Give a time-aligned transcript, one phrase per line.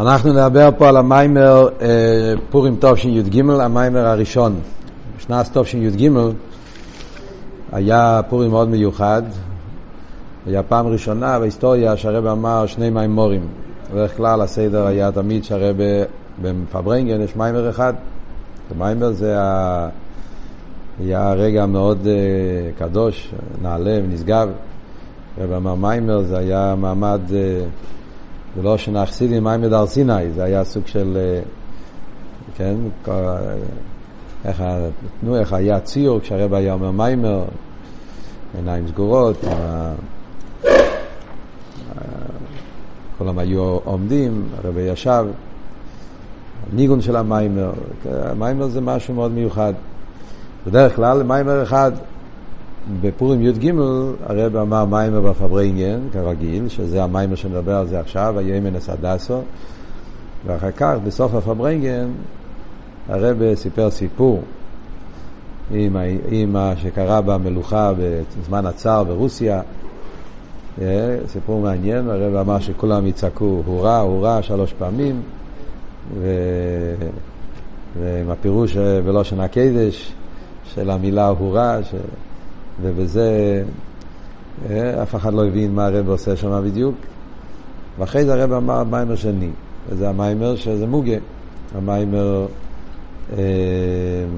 [0.00, 1.88] אנחנו נדבר פה על המיימר אה,
[2.50, 4.60] פורים תשי"ג, המיימר הראשון.
[5.18, 6.10] בשנת תשי"ג
[7.72, 9.22] היה פורים מאוד מיוחד.
[10.46, 13.46] היה פעם ראשונה בהיסטוריה שהרב אמר שני מיימורים.
[13.92, 15.76] בדרך כלל הסדר היה תמיד שהרב
[16.42, 17.94] בפברנגן יש מיימר אחד.
[18.70, 19.88] המיימר זה ה...
[21.00, 24.48] היה רגע מאוד uh, קדוש, נעלה ונשגב.
[25.40, 27.20] הרב אמר מיימר זה היה מעמד...
[27.28, 27.88] Uh,
[28.58, 31.48] ולא שנחסידים מיימר הר סיני, זה היה סוג של, uh,
[32.56, 32.74] כן,
[34.44, 34.62] איך,
[35.20, 37.44] תנו, איך היה ציור כשהרב היה אומר מיימר,
[38.56, 39.44] עיניים סגורות,
[43.18, 45.26] כולם היו עומדים, הרב ישב,
[46.72, 47.72] ניגון של המיימר,
[48.04, 49.72] המיימר זה משהו מאוד מיוחד.
[50.66, 51.92] בדרך כלל מיימר אחד,
[53.00, 53.72] בפורים י"ג
[54.26, 59.40] הרב אמר מיימר בפברנגן, כרגיל, שזה המיימר שנדבר על זה עכשיו, הימנס הדסו,
[60.46, 62.08] ואחר כך, בסוף הפברנגן,
[63.08, 64.42] הרב סיפר סיפור
[65.70, 65.96] עם,
[66.52, 67.92] מה שקרה במלוכה
[68.40, 69.62] בזמן הצאר ברוסיה.
[70.80, 75.22] אה, סיפור מעניין, הרב אמר שכולם יצעקו הורא, הורא שלוש פעמים,
[76.20, 76.26] ו...
[78.00, 80.12] ועם הפירוש בלושן הקדש
[80.64, 81.94] של המילה הורא, ש...
[82.82, 83.62] ובזה
[84.70, 86.94] אה, אף אחד לא הבין מה הרב עושה שם בדיוק.
[87.98, 89.50] ואחרי זה הרב אמר מיימר שני,
[89.88, 91.16] וזה המיימר שזה מוגה,
[91.74, 92.46] המיימר
[93.32, 93.38] אה,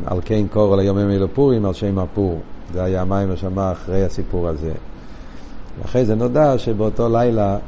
[0.07, 2.41] על כן קור על היומים אלו פורים, על שם הפור.
[2.73, 4.73] זה היה המיימר שאמר אחרי הסיפור הזה.
[5.79, 7.59] ואחרי זה נודע שבאותו לילה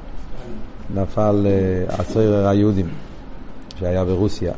[0.95, 2.89] נפל אה, הצוירר היהודים
[3.79, 4.53] שהיה ברוסיה.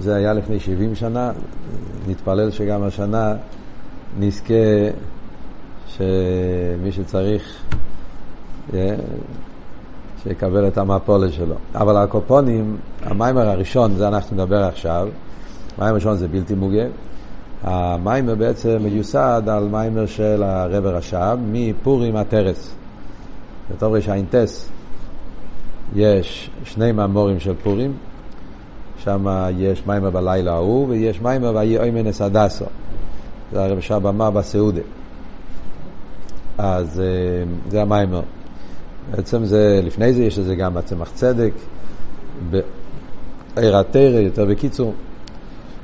[0.00, 1.32] זה היה לפני 70 שנה,
[2.08, 3.34] נתפלל שגם השנה
[4.18, 4.54] נזכה
[5.86, 7.62] שמי שצריך
[8.74, 8.94] אה,
[10.22, 11.54] שיקבל את המפולת שלו.
[11.74, 15.08] אבל הקופונים, המיימר הראשון, זה אנחנו נדבר עכשיו,
[15.76, 16.84] המיימר הראשון זה בלתי מוגה.
[17.62, 22.74] המיימר בעצם מיוסד על מיימר של הרב רש"ב מפורים התרס.
[23.70, 24.70] בתור רש"ס
[25.94, 27.92] יש שני מאמורים של פורים,
[28.98, 29.26] שם
[29.58, 32.64] יש מיימר בלילה ההוא ויש מיימר ויהי אוימנס הדסו.
[33.52, 34.80] זה הרב שב אמר בסעודה.
[36.58, 37.04] אז אה,
[37.70, 38.22] זה המיימר.
[39.10, 41.52] בעצם זה, לפני זה יש לזה גם בצמח צדק,
[42.50, 44.94] בעיר התרא, יותר בקיצור,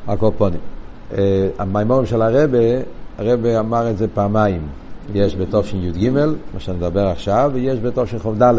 [0.09, 0.61] הקופונים.
[1.13, 2.59] אה, המיימורים של הרבה,
[3.19, 4.63] הרבי אמר את זה פעמיים.
[5.15, 6.11] יש בתשי"ג,
[6.55, 8.55] מה שנדבר עכשיו, ויש בתשכ"ד.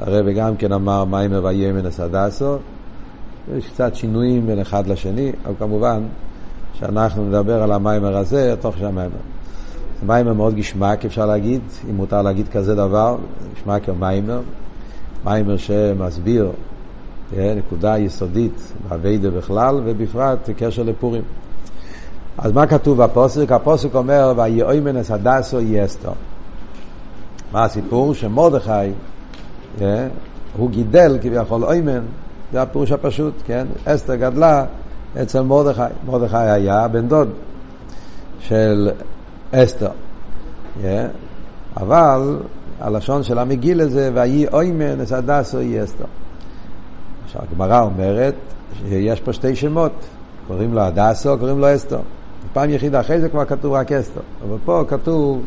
[0.00, 2.56] הרבי גם כן אמר מאמר ויהי אומן את הדסה.
[3.56, 6.02] יש קצת שינויים בין אחד לשני, אבל כמובן
[6.78, 9.16] שאנחנו נדבר על המאמר הזה, תוך שהמאמר.
[10.00, 11.60] זה מאמר מאוד געשמאק, אפשר להגיד,
[11.90, 13.16] אם מותר להגיד כזה דבר,
[13.54, 14.40] געשמאק מאמר,
[15.24, 16.50] מאמר שמסביר
[17.36, 21.22] אה, נקודה יסודית בעבודה בכלל, ובפרט קשר לפורים.
[22.38, 23.52] אז מה כתוב בפוסק?
[23.52, 24.32] הפוסק אומר,
[25.00, 26.12] אס הדסו יסתו.
[27.52, 28.14] מה הסיפור?
[28.14, 28.70] שמרדכי,
[29.80, 30.08] אה,
[30.56, 32.00] הוא גידל כביכול אוימן,
[32.52, 33.66] זה הפירוש הפשוט, כן?
[33.84, 34.64] אסתר גדלה
[35.22, 35.82] אצל מרדכי.
[36.06, 37.28] מרדכי היה בן דוד
[38.40, 38.90] של
[39.52, 39.90] אסתר.
[40.82, 40.86] Yeah.
[41.76, 42.38] אבל
[42.80, 46.04] הלשון של המגיל הזה, ויהי אוימן אס הדסו יהיה אסתר.
[47.24, 48.34] עכשיו הגמרא אומרת
[48.88, 49.92] שיש פה שתי שמות,
[50.46, 51.98] קוראים לו הדסו, קוראים לו אסתר.
[52.52, 55.42] פעם יחידה אחרי זה כבר כתוב רק אסתר, אבל פה כתוב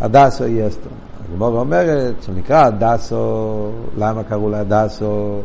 [0.00, 0.90] הדסו יהיה אסתר.
[1.32, 5.40] הגמרא אומרת שנקרא הדסו, למה קראו לה הדסו?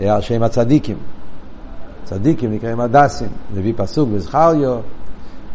[0.00, 0.96] על שם הצדיקים.
[2.04, 4.78] צדיקים נקראים הדסים, מביא פסוק בזכריו,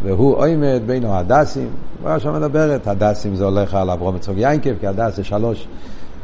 [0.03, 1.69] והוא עומד בינו הדסים,
[2.03, 5.67] הוא שם מדברת, הדסים זה הולך על אברום יצחוק יינקב, כי הדס זה שלוש,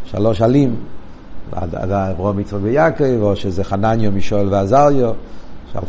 [0.05, 0.75] שלוש עלים,
[1.53, 5.13] אברום יצחוק ויעקב, או שזה חנניו, מישואל ועזריו,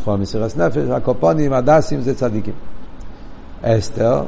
[0.07, 2.55] על מסירת נפש, הקופונים, הדסים זה צדיקים.
[3.63, 4.23] אסתר,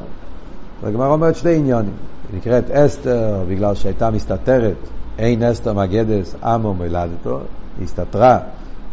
[0.83, 1.93] והגמרא אומרת שני עניונים,
[2.33, 4.77] היא נקראת אסתר בגלל שהייתה מסתתרת,
[5.19, 7.41] אין אסתר מגדס עמו מולדתו,
[7.79, 8.39] היא הסתתרה,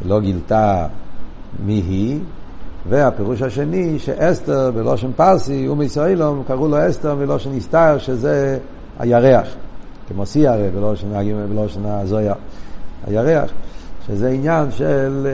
[0.06, 0.88] לא גילתה
[1.66, 2.20] מי היא,
[2.90, 8.58] והפירוש השני שאסתר בלושן פרסי ומישראלום קראו לו אסתר בלושן הסתר שזה
[9.00, 9.48] הירח,
[10.08, 11.08] כמו סיירה בלושן,
[11.50, 12.34] בלושן הזויה,
[13.08, 13.52] הירח,
[14.08, 15.28] שזה עניין של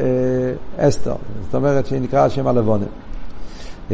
[0.77, 1.15] אה, אסתר,
[1.45, 2.83] זאת אומרת שנקרא שם הלבונן.
[3.91, 3.93] Yeah.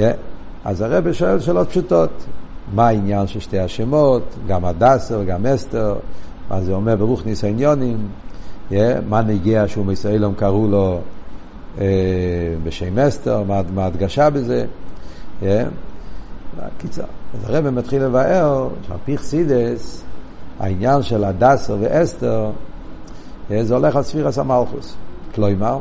[0.65, 2.25] אז הרב שואל שאלות פשוטות,
[2.73, 5.95] מה העניין של שתי השמות, גם הדסר וגם אסתר,
[6.49, 8.07] מה זה אומר ברוך ניסיוניונים,
[8.71, 8.73] yeah.
[9.09, 10.99] מה נגיע שהוא מישראלום קראו לו
[12.63, 13.43] בשם אסתר,
[13.73, 14.65] מה ההדגשה בזה.
[16.77, 17.03] קיצר,
[17.33, 20.03] אז הרב מתחיל לבאר שעל פי חסידס,
[20.59, 22.49] העניין של הדסר ואסתר,
[23.61, 24.95] זה הולך על ספירס המלכוס.
[25.35, 25.79] כלומר,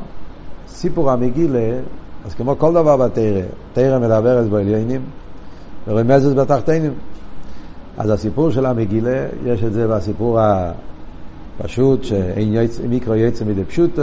[0.69, 1.79] סיפור המגילה,
[2.27, 3.41] אז כמו כל דבר בתרא,
[3.73, 5.00] תרא מדברת בעליינים
[5.88, 6.93] ורמזת בתחתינים.
[7.99, 10.38] אז הסיפור של המגילה, יש את זה בסיפור
[11.61, 12.55] הפשוט, שאין
[12.88, 14.03] מיקרו יצא מדי פשוטו,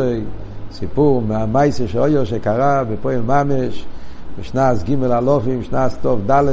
[0.72, 3.86] סיפור מהמייסר שאויו שקרה בפועל ממש,
[4.40, 6.44] בשנ"ס ג' אלופים, שנ"ס טוב ד',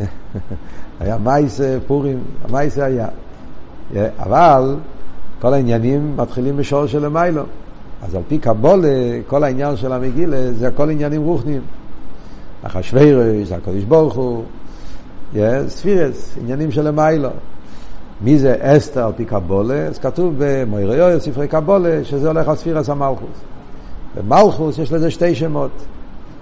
[1.00, 3.08] היה מייסר פורים, המייסר היה.
[4.18, 4.76] אבל
[5.40, 7.42] כל העניינים מתחילים בשור של המיילו.
[8.02, 8.88] אז על פי קבולה,
[9.26, 11.62] כל העניין של המגילה זה הכל עניינים רוחניים.
[12.62, 14.44] אחשווירש, זה הקדוש ברוך הוא,
[15.68, 17.28] ספירס, עניינים של המיילו.
[18.20, 19.86] מי זה אסתר על פי קבולה?
[19.86, 23.53] אז כתוב במויריו, ספרי קבולה, שזה הולך על ספירס המלכוס.
[24.16, 25.70] במלכוס יש לזה שתי שמות.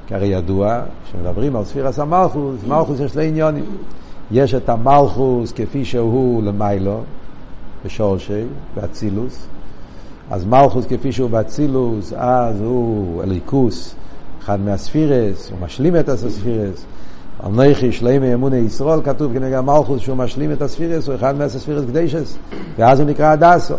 [0.07, 3.65] כי הרי ידוע, כשמדברים על ספירס המלכוס, מלכוס יש שני עניונים.
[4.31, 7.01] יש את המלכוס כפי שהוא למיילו,
[7.85, 9.47] בשורשי, באצילוס.
[10.31, 13.95] אז מלכוס כפי שהוא באצילוס, אז הוא אליקוס,
[14.43, 16.85] אחד מהספירס, הוא משלים את הספירס.
[17.47, 22.39] אנכי שלמי אמוני ישראל כתוב כנגד המלכוס שהוא משלים את הספירס, הוא אחד מהספירס קדשס,
[22.79, 23.75] ואז הוא נקרא הדסו.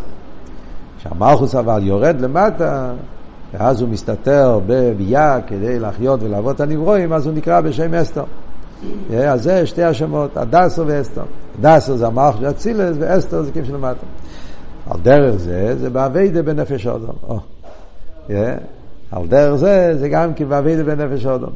[0.99, 2.93] כשהמלכוס אבל יורד למטה,
[3.53, 8.23] ואז הוא מסתתר בביאה כדי לחיות ולעבוד את הנברואים, אז הוא נקרא בשם אסתר.
[9.27, 11.23] אז זה שתי השמות, הדסו ואסתר.
[11.61, 14.05] דסו זה המלכוס של אצילס, ואסתר זה כיף שלמטה.
[14.89, 17.15] על דרך זה, זה באביידה בנפש אודום.
[19.11, 21.53] על דרך זה, זה גם כי באביידה בנפש אודום.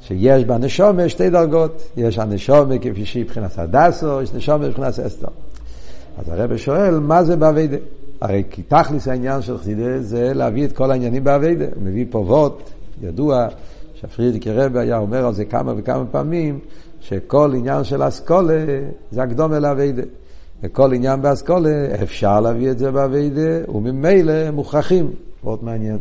[0.00, 5.28] שיש בנשומה שתי דרגות, יש הנשומה כפי שהיא מבחינת הדסו, יש נשומה מבחינת אסתר.
[6.18, 7.76] אז הרב שואל, מה זה באביידה?
[8.20, 11.64] הרי כי תכלס העניין של חסידה זה להביא את כל העניינים באביידה.
[11.74, 12.70] הוא מביא פה וורט,
[13.02, 13.46] ידוע,
[13.94, 16.58] שהפרידיקי רבי היה אומר על זה כמה וכמה פעמים,
[17.00, 18.64] שכל עניין של אסכולה
[19.10, 20.02] זה הקדומה לאביידה.
[20.62, 25.10] וכל עניין באסכולה אפשר להביא את זה באביידה, וממילא מוכרחים.
[25.44, 25.98] מאוד מעניין.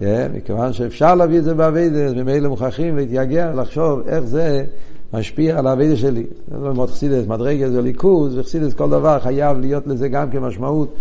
[0.00, 0.04] Yeah,
[0.34, 4.64] מכיוון שאפשר להביא את זה באביידה, אז ממילא מוכרחים להתייגע, לחשוב איך זה
[5.12, 6.26] משפיע על האביידה שלי.
[6.48, 10.94] זה לא ללמוד חסידס, מדרגה זה ליכוז, וחסידס כל דבר חייב להיות לזה גם כמשמעות.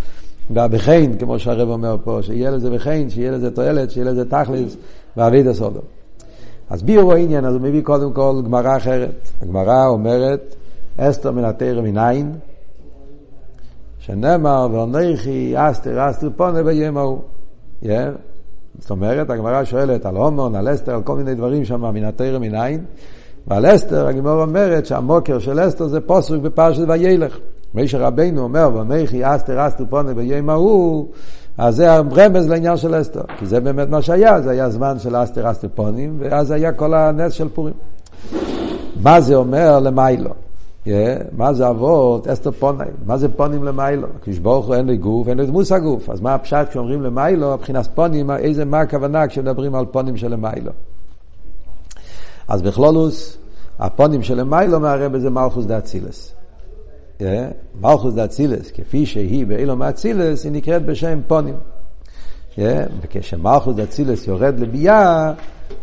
[0.49, 4.77] בחן, כמו שהרב אומר פה, שיהיה לזה בחן, שיהיה לזה תועלת, שיהיה לזה תכלס,
[5.17, 5.79] באביידה סודו.
[6.69, 9.29] אז ביורו העניין, אז הוא מביא קודם כל גמרא אחרת.
[9.41, 10.55] הגמרא אומרת,
[10.97, 12.31] אסתר מן התרא מנין,
[13.99, 17.19] שנאמר, ואנכי אסתר אסתר פונה ביום ההוא.
[18.79, 22.39] זאת אומרת, הגמרא שואלת על הומון, על אסתר, על כל מיני דברים שם מן התרא
[22.39, 22.83] מנין,
[23.47, 27.39] ועל אסתר הגמרא אומרת שהמוקר של אסתר זה פוסק בפרשת וילך.
[27.73, 31.07] מישר רבינו אומר, ואנכי אסתר אסתר פונה ביום ההוא,
[31.57, 35.23] אז זה הרמז לעניין של אסתר, כי זה באמת מה שהיה, זה היה זמן של
[35.23, 37.73] אסתר אסתר פונים, ואז היה כל הנס של פורים.
[39.03, 40.29] מה זה אומר למיילו?
[40.85, 40.89] Yeah,
[41.37, 42.27] מה זה אבות?
[42.27, 42.87] אסתר פונים.
[43.05, 44.07] מה זה פונים למיילו?
[44.19, 46.09] הקדוש ברוך הוא אין לי גוף, אין לי דמוס הגוף.
[46.09, 47.53] אז מה הפשט כשאומרים למיילו?
[47.53, 50.71] מבחינת פונים, איזה, מה הכוונה כשמדברים על פונים של למיילו?
[52.47, 53.37] אז בכלולוס,
[53.79, 56.40] הפונים של למיילו מערב בזה מלכוס דאצילס.
[57.19, 57.23] Yeah,
[57.81, 61.55] מלכוס דאצילס, כפי שהיא באילום האצילס, היא נקראת בשם פונים.
[62.55, 62.59] Yeah,
[63.01, 65.33] וכשמלכוס דאצילס יורד לביאה,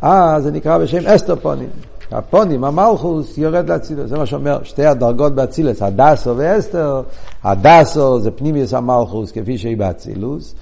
[0.02, 1.68] אז זה נקרא בשם אסתר פונים.
[2.10, 4.10] הפונים, המלכוס, יורד לאצילוס.
[4.10, 7.02] זה מה שאומר, שתי הדרגות באצילוס, הדסו ואסתר.
[7.44, 10.54] הדסו זה פנימיוס המלכוס כפי שהיא באצילוס.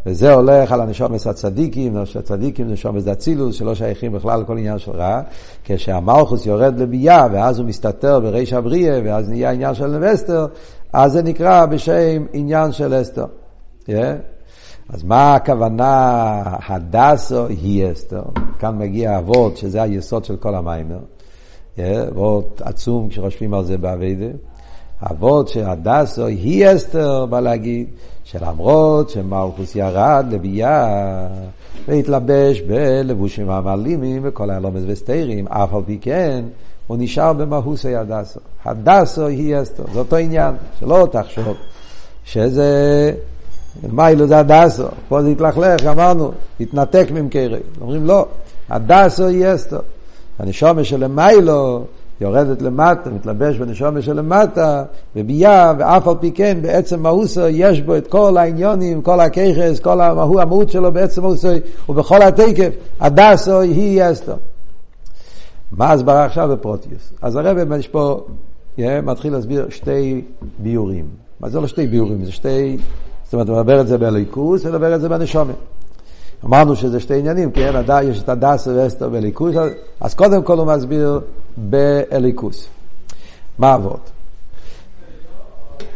[0.00, 0.08] Yeah.
[0.08, 4.92] וזה הולך על הנשומס הצדיקים, הצדיקים זה נשומס דאצילוס, שלא שייכים בכלל לכל עניין של
[4.92, 5.20] רע.
[5.64, 10.46] כשהמלכוס יורד לביאה, ואז הוא מסתתר בריש הבריאה, ואז נהיה עניין של נבסטר,
[10.92, 13.26] אז זה נקרא בשם עניין של אסתר.
[13.86, 13.92] Yeah.
[14.88, 18.22] אז מה הכוונה הדסו היא אסתר?
[18.58, 20.98] כאן מגיע אבות, שזה היסוד של כל המיימר.
[21.78, 24.26] אבות עצום כשחושבים על זה באביידה.
[25.10, 27.88] אבות שהדסו היא אסתר, בא להגיד
[28.30, 31.26] שלמרות שמלכוס ירד לביאה
[31.88, 36.44] והתלבש בלבושים המעלימים וכל הלומס וסתירים, אף על פי כן
[36.86, 38.40] הוא נשאר במהוסי הדסו.
[38.64, 41.56] הדסו היא אסתר, זה אותו עניין, שלא תחשוב
[42.24, 43.12] שזה
[43.92, 47.60] מיילו זה הדסו, פה זה התלכלך, אמרנו, התנתק ממקרי.
[47.80, 48.26] אומרים לא,
[48.68, 49.78] הדסו היא אסתו.
[50.38, 51.84] הנשומה שלמיילו
[52.20, 54.84] יורדת למטה, מתלבש בנשומה שלמטה,
[55.16, 60.00] בביאה, ואף על פי כן, בעצם מהוסו יש בו את כל העניונים, כל הככס, כל
[60.00, 61.48] המהות, המהות שלו בעצם מהוסו,
[61.88, 64.34] ובכל התקף, הדסו היא אסתו.
[65.72, 67.12] מה ההסברה עכשיו בפרוטיוס?
[67.22, 68.20] אז הרב יש פה,
[68.78, 70.22] מתחיל להסביר שתי
[70.58, 71.04] ביורים.
[71.40, 72.24] מה זה לא שתי ביורים?
[72.24, 72.78] זה שתי
[73.30, 75.54] זאת אומרת, הוא מדבר את זה בליכוס ומדבר את זה בנשומת.
[76.44, 77.82] אמרנו שזה שתי עניינים, כן?
[78.02, 79.54] יש את הדס ואסתר בליכוס,
[80.00, 81.20] אז קודם כל הוא מסביר
[81.56, 82.68] באליקוס.
[83.58, 84.10] מה אבות?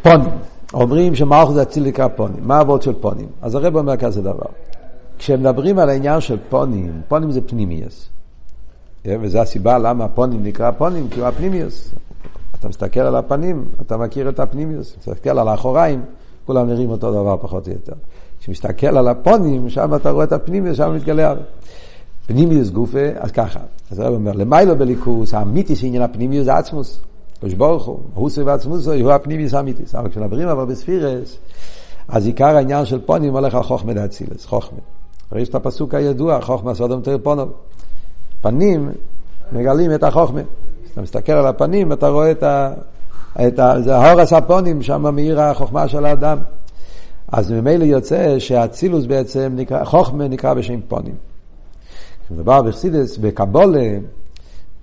[0.03, 0.31] פונים.
[0.75, 2.41] אומרים שמלכוס אציל נקרא פונים.
[2.43, 3.27] מה הוורד של פונים?
[3.43, 4.47] אז הרב אומר כזה דבר.
[5.19, 8.09] כשמדברים על העניין של פונים, פונים זה פנימיוס.
[9.07, 11.95] וזו הסיבה למה פונים נקרא פונים, כי הוא הפנימיוס.
[12.55, 14.97] אתה מסתכל על הפנים, אתה מכיר את הפנימיוס.
[14.99, 16.05] מסתכל על האחוריים,
[16.47, 17.93] כולם נראים אותו דבר פחות או יותר.
[18.45, 21.35] כשמסתכל על הפונים, שם אתה רואה את הפנימיוס, שם מתגלה.
[22.27, 23.61] פנימיוס גופה, אז ככה.
[23.91, 27.01] אז הרב אומר, למיילו בליכוס, האמיתי של עניין הפנימיוס זה עצמוס.
[27.41, 29.95] קדוש ברוך הוא, הוסו ועצמוסו, הוא הפנימיוס האמיתיס.
[29.95, 31.37] אבל כשמדברים אבל בספירס,
[32.09, 34.79] אז עיקר העניין של פונים הולך על חוכמה דאצילס, חוכמה.
[35.31, 37.53] הרי יש את הפסוק הידוע, חוכמה סודום תר פונוב.
[38.43, 38.91] פנים
[39.53, 40.41] מגלים את החוכמה.
[40.85, 42.73] כשאתה מסתכל על הפנים, אתה רואה את ה...
[43.47, 43.75] את ה...
[43.81, 46.39] זה הורס הפונים, שם מאיר החוכמה של האדם.
[47.29, 51.15] אז ממילא יוצא שהאצילוס בעצם נקרא, חוכמה נקרא בשם פונים.
[52.25, 53.99] כשמדובר בחסידס, בקבולה,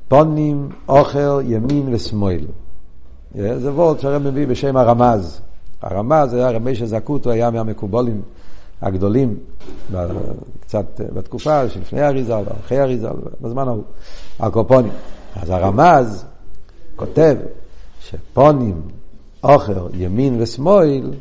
[0.07, 2.45] פונים, אוכל, ימין ושמאל.
[3.35, 5.41] זה וורד שהרב מביא בשם הרמז.
[5.81, 8.21] הרמז היה רבי שזקוטו, היה מהמקובולים
[8.81, 9.37] הגדולים,
[10.59, 13.83] קצת בתקופה שלפני אריזל, אחרי אריזל, בזמן ההוא,
[14.39, 14.91] הקופונים.
[15.35, 16.25] אז הרמז
[16.95, 17.35] כותב
[17.99, 18.81] שפונים,
[19.43, 21.11] אוכל, ימין ושמאל,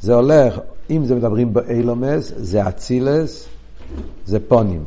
[0.00, 3.48] זה הולך, אם זה מדברים באילומס, זה אצילס,
[4.26, 4.84] זה פונים.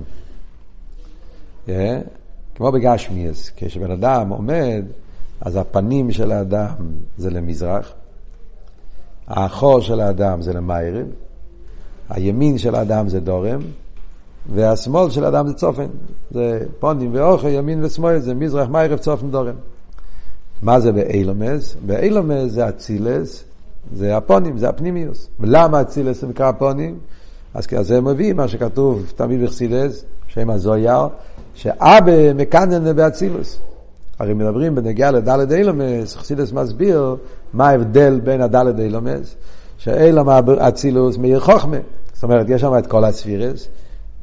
[1.68, 1.72] Yeah.
[2.56, 4.86] כמו בגשמיאס, כשבן אדם עומד,
[5.41, 6.75] אז הפנים של האדם
[7.18, 7.94] זה למזרח,
[9.27, 11.06] האחור של האדם זה למיירב,
[12.10, 13.62] הימין של האדם זה דורם,
[14.53, 15.88] והשמאל של האדם זה צופן.
[16.32, 19.56] זה פונים ואוכל, ימין ושמאל, זה מזרח, מיירב, צופן, דורם.
[20.62, 21.75] מה זה באילומס?
[21.86, 23.44] באילומס זה אצילס,
[23.95, 25.29] זה הפונים, זה הפנימיוס.
[25.39, 27.00] ולמה אצילס נקרא הפונים?
[27.53, 31.07] אז זה מביא מה שכתוב תמיד בחסידס, שם הזויר,
[31.53, 33.59] שאבא מקנן באצילוס.
[34.19, 37.15] הרי מדברים בנגיעה לדלת אילומס, חסידס מסביר
[37.53, 39.35] מה ההבדל בין הדלת אילומס,
[39.77, 41.77] שאילום אצילוס מאיר חוכמה.
[42.13, 43.67] זאת אומרת, יש שם את כל הספירס,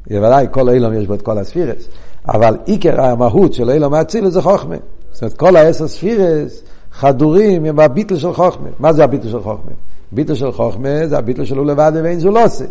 [0.07, 1.87] בוודאי כל אילום יש בו את כל הספירס,
[2.27, 4.75] אבל עיקר המהות של אילום אצילוס זה חוכמה.
[5.11, 8.69] זאת אומרת, כל העשר ספירס חדורים עם הביטל של חוכמה.
[8.79, 9.71] מה זה הביטל של חוכמה?
[10.11, 12.65] ביטל של חוכמה זה הביטל שלו לבד ואין זו לא עושה.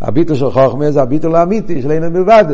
[0.00, 2.44] הביטל של חוכמה זה הביטל האמיתי של אינן מלבד.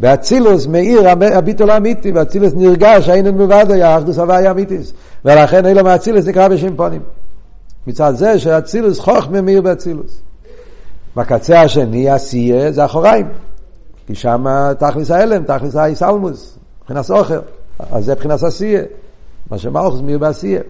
[0.00, 4.92] באצילוס מאיר הביטול האמיתי, באצילוס נרגש האינן מלבד היה אחדוס הוויה אמיתיס.
[5.24, 7.00] ולכן אילו מאצילוס נקרא בשם פונים.
[7.86, 10.20] מצד זה שאצילוס חוכמה מאיר באצילוס.
[11.16, 13.26] בקצה השני עשייה זה אחוריים.
[14.06, 14.46] כי שם
[14.78, 17.34] תכלס ההלם, תכלס האיסלמוס, מבחינת אוכל.
[17.90, 18.82] אז זה מבחינת עשייה.
[19.50, 20.60] מה שמלכוס מאיר בעשייה.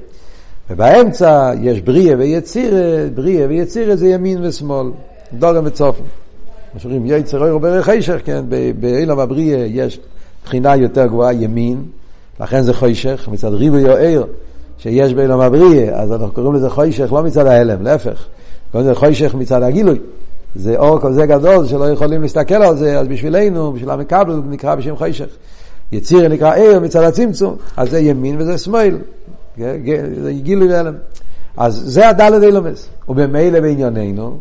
[0.70, 4.90] ובאמצע יש בריאה ויצירה, בריאה ויצירה זה ימין ושמאל,
[5.32, 6.02] דורם וצופן.
[6.74, 8.44] מה שאומרים יצר אור ברך חשך, כן,
[8.80, 10.00] באילם הבריאה יש
[10.44, 11.82] בחינה יותר גבוהה ימין,
[12.40, 13.84] לכן זה חושך, מצד ריבוי
[14.16, 14.24] או
[14.78, 18.26] שיש באילם הבריאה, אז אנחנו קוראים לזה חושך לא מצד ההלם, להפך,
[18.72, 19.98] קוראים לזה חושך מצד הגילוי.
[20.54, 24.96] זה אור כזה גדול שלא יכולים להסתכל על זה, אז בשבילנו, בשביל המקבל, נקרא בשם
[24.96, 25.26] חושך.
[25.92, 28.98] יציר נקרא ער מצד הצמצום, אז זה ימין וזה שמאל,
[29.58, 30.94] זה גילוי והלם.
[31.56, 34.38] אז זה הדלת אילומס, ובמילא בענייננו,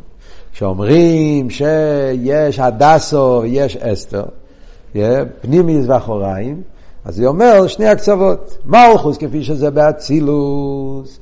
[0.51, 4.23] שאומרים שיש הדסו ויש אסתר,
[5.41, 6.61] פנימיס ואחוריים,
[7.05, 11.19] אז היא אומר שני הקצוות, מלכוס כפי שזה באצילוס,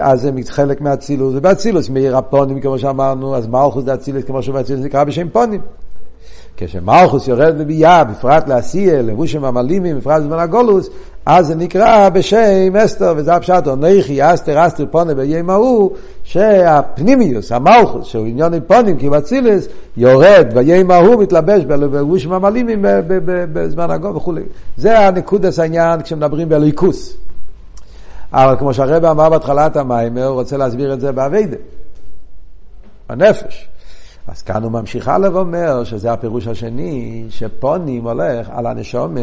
[0.00, 4.84] אז זה חלק מהאצילוס, ובאצילוס מאיר הפונים כמו שאמרנו, אז מלכוס זה אצילוס כמו שבאצילוס
[4.84, 5.60] נקרא בשם פונים.
[6.60, 10.90] כשמלכוס יורד בביאה, בפרט לעשייה, לבושים המלימים, בפרט בזמן הגולוס,
[11.26, 15.90] אז זה נקרא בשם אסתר, וזה הפשט, נכי אסתר אסתר פונה ביום ההוא,
[16.22, 22.84] שהפנימיוס, המלכוס, שהוא עניין עם פונים, כי בצילס, יורד ביום ההוא, מתלבש בלבושים המלימים
[23.52, 24.42] בזמן הגול וכולי.
[24.76, 27.16] זה הנקודס העניין כשמדברים בליכוס.
[28.32, 31.56] אבל כמו שהרבא אמר בהתחלת המים, הוא רוצה להסביר את זה באביידה,
[33.08, 33.68] הנפש.
[34.30, 39.20] אז כאן הוא ממשיך הלאה ואומר שזה הפירוש השני, שפונים הולך על הנשומה,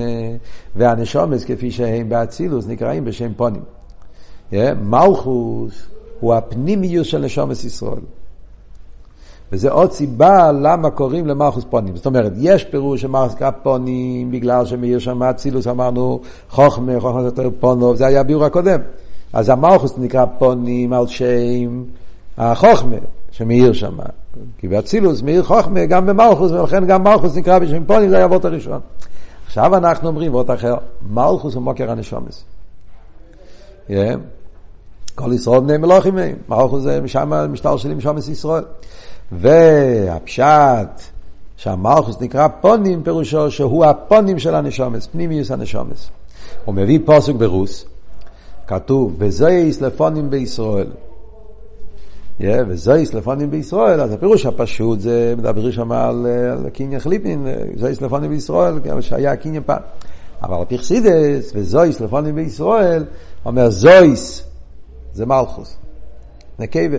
[0.75, 3.61] והנשומס כפי שהם באצילוס נקראים בשם פונים.
[4.51, 5.87] Yeah, מלכוס
[6.19, 8.01] הוא הפנימיוס של נשומס ישראל.
[9.51, 11.95] וזה עוד סיבה למה קוראים למלכוס פונים.
[11.95, 17.27] זאת אומרת, יש פירוש שמלכוס נקרא פונים בגלל שמאיר שם אצילוס, אמרנו חוכמה, חוכמה זה
[17.27, 18.79] יותר פונו, זה היה הביאור הקודם.
[19.33, 21.83] אז המלכוס נקרא פונים על שם
[22.37, 22.95] החוכמה,
[23.37, 23.97] שמאיר שם.
[24.57, 28.45] כי באצילוס מאיר חוכמה גם במלכוס, ולכן גם מלכוס נקרא בשם פונים, זה היה אבות
[28.45, 28.79] הראשון.
[29.47, 30.75] עכשיו אנחנו אומרים אבות אחר,
[31.09, 32.43] מלכוס הוא מוקר הנשומס.
[33.89, 33.91] Yeah.
[35.15, 38.63] כל ישראל בני מלוכים מהם, מלכוס זה משם משטר של שומס ישראל.
[39.31, 41.01] והפשט,
[41.57, 46.09] שהמלכוס נקרא פונים, פירושו שהוא הפונים של הנשומס, פנימיוס הנשומס.
[46.65, 47.85] הוא מביא פוסק ברוס,
[48.67, 50.87] כתוב, וזויס לפונים בישראל.
[52.39, 58.29] וזויס לפונים בישראל, אז הפירוש הפשוט זה, מדברים שם על, על קניין חליפין, זויס לפונים
[58.29, 59.81] בישראל, כמו שהיה קניין פעם.
[60.43, 63.05] אבל הפרסידס וזויס לפונים בישראל,
[63.45, 64.43] אומר זויס,
[65.13, 65.77] זה מלכוס,
[66.59, 66.97] נקבה.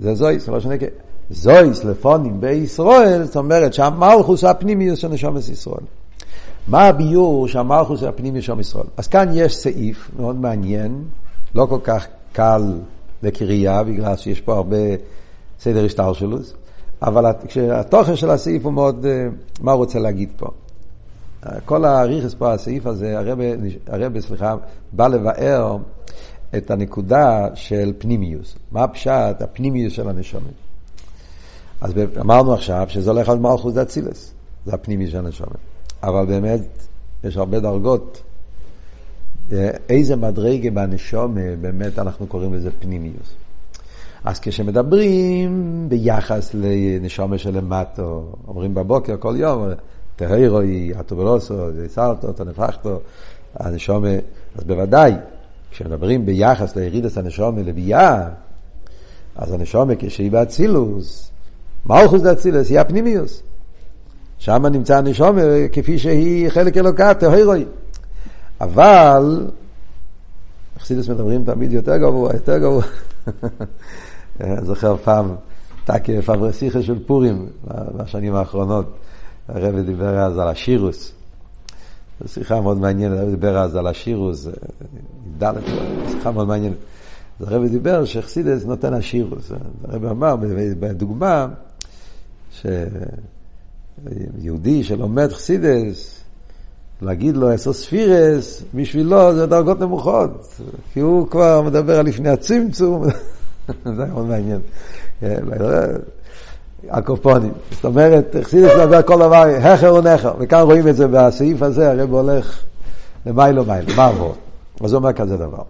[0.00, 0.86] זה זויס, לא שנקבה.
[1.30, 5.84] זויס לפונים בישראל, זאת אומרת שהמלכוס הפנימי של נשומת ישראל.
[6.68, 8.86] מה הביור שהמלכוס הפנימי של ישראל?
[8.96, 11.04] אז כאן יש סעיף מאוד מעניין,
[11.54, 12.62] לא כל כך קל
[13.24, 14.76] לקריאה, בגלל שיש פה הרבה
[15.60, 16.54] סדר השטלשלוס,
[17.02, 17.32] אבל
[17.72, 19.28] התוכן של הסעיף הוא מאוד, אה,
[19.60, 20.46] מה הוא רוצה להגיד פה.
[21.64, 23.18] כל האריכס פה, הסעיף הזה,
[23.86, 24.54] הרב, סליחה,
[24.92, 25.76] בא לבאר
[26.56, 28.56] את הנקודה של פנימיוס.
[28.72, 30.54] מה הפשט, הפנימיוס של הנשומת.
[31.80, 34.32] אז אמרנו עכשיו שזה הולך על מלכוס דאצילס,
[34.66, 35.56] זה הפנימיוס של הנשומת.
[36.02, 36.60] אבל באמת,
[37.24, 38.22] יש הרבה דרגות.
[39.88, 43.34] איזה מדרגה בנשומה, באמת אנחנו קוראים לזה פנימיוס.
[44.24, 49.64] אז כשמדברים ביחס לנשומה שלמטו, אומרים בבוקר כל יום,
[50.16, 51.54] תהירוי, אטוברוסו,
[51.88, 53.00] סרטו, תנפחתו,
[53.56, 54.08] הנשומה,
[54.56, 55.12] אז בוודאי,
[55.70, 58.28] כשמדברים ביחס לירידס הנשומה לביאה,
[59.36, 61.30] אז הנשומה כשהיא באצילוס,
[61.86, 63.42] מלכוס דאצילוס היא הפנימיוס.
[64.38, 67.64] שם נמצא הנשומה כפי שהיא חלק אלוקה, תהירוי.
[68.60, 69.50] אבל,
[70.78, 72.84] חסידס מדברים תמיד יותר גבוה, יותר גבוה.
[74.62, 75.34] זוכר פעם,
[75.84, 77.48] טקי פברסיכה של פורים,
[77.96, 78.96] בשנים האחרונות.
[79.48, 81.12] הרב דיבר אז על השירוס.
[82.20, 84.48] זו שיחה מאוד מעניינת, הרב דיבר אז על השירוס,
[85.42, 85.52] ד'
[86.10, 86.76] שיחה מאוד מעניינת.
[87.40, 89.52] אז הרב דיבר שחסידס נותן השירוס.
[89.84, 90.36] הרב אמר
[90.80, 91.46] בדוגמה,
[94.40, 96.23] שיהודי שלומד חסידס,
[97.04, 100.60] להגיד לו עשר ספירס, בשבילו זה דרגות נמוכות,
[100.92, 103.04] כי הוא כבר מדבר על לפני הצמצום,
[103.96, 104.60] זה מאוד מעניין.
[106.90, 107.52] הקופונים.
[107.70, 112.12] זאת אומרת, חסידס מדבר כל דבר, הכר ונכר, וכאן רואים את זה בסעיף הזה, הרב
[112.12, 112.62] הולך
[113.26, 114.34] למיילו מיילו, מה עבור?
[114.80, 115.62] אז הוא אומר כזה דבר.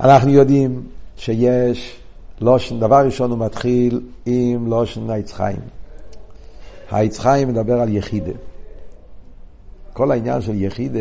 [0.00, 0.82] אנחנו יודעים
[1.16, 1.96] שיש
[2.40, 5.60] לושן, דבר ראשון הוא מתחיל עם לושן העץ חיים.
[6.90, 8.32] העץ חיים מדבר על יחידה.
[9.94, 10.98] כל העניין של יחידה,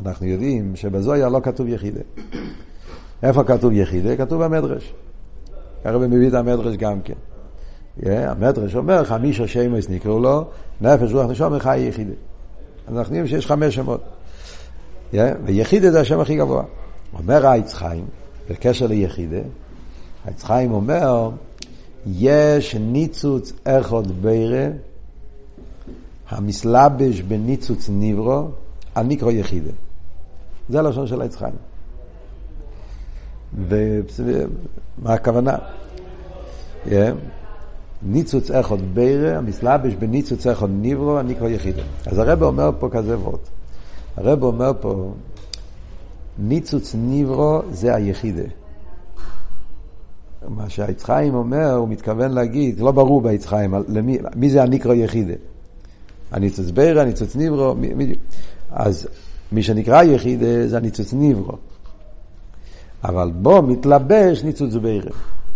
[0.00, 2.00] אנחנו יודעים שבזויה לא כתוב יחידה.
[3.22, 4.16] איפה כתוב יחידה?
[4.16, 4.94] כתוב במדרש.
[5.84, 7.14] הרב מביא את המדרש גם כן.
[8.06, 10.44] המדרש אומר, חמישה שמש נקראו לו,
[10.80, 12.12] נפש רוח נשום חי יחידה.
[12.88, 14.00] אנחנו יודעים שיש חמש שמות.
[15.44, 16.62] ויחידה זה השם הכי גבוה.
[17.18, 18.04] אומר העץ חיים,
[18.50, 19.40] בקשר ליחידה,
[20.24, 21.30] העץ חיים אומר,
[22.06, 24.68] יש ניצוץ אחד בירה
[26.32, 28.48] המסלבש בניצוץ ניברו,
[28.94, 29.70] הנקרו יחידה.
[30.68, 31.54] זה הלשון של העץ חיים.
[33.66, 35.56] ומה הכוונה?
[36.86, 36.90] Yeah.
[38.02, 41.82] ניצוץ אחד בירה, המסלבש בניצוץ אחד ניברו, הנקרו יחידה.
[42.06, 43.38] אז הרב אומר פה כזה וורד.
[44.16, 45.12] הרב אומר פה,
[46.38, 48.42] ניצוץ ניברו זה היחידה.
[50.48, 54.92] מה שהעץ חיים אומר, הוא מתכוון להגיד, לא ברור בעץ חיים, למי, מי זה הנקרו
[54.92, 55.34] יחידה.
[56.32, 57.74] הניצוץ בירה, הניצוץ ניברו,
[58.70, 59.08] אז
[59.52, 61.52] מי שנקרא יחיד זה הניצוץ ניברו.
[63.04, 65.10] אבל בו מתלבש ניצוץ בירה.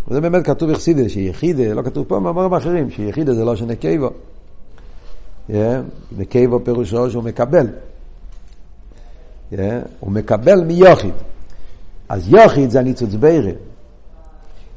[0.08, 4.10] וזה באמת כתוב יחסידה, שיחידה, לא כתוב פה מאמרים אחרים, שיחידה זה לא שנקייבו.
[6.18, 7.66] נקייבו פירושו שהוא מקבל.
[9.50, 11.14] הוא מקבל מיוחיד.
[12.08, 13.52] אז יוחיד זה הניצוץ בירה.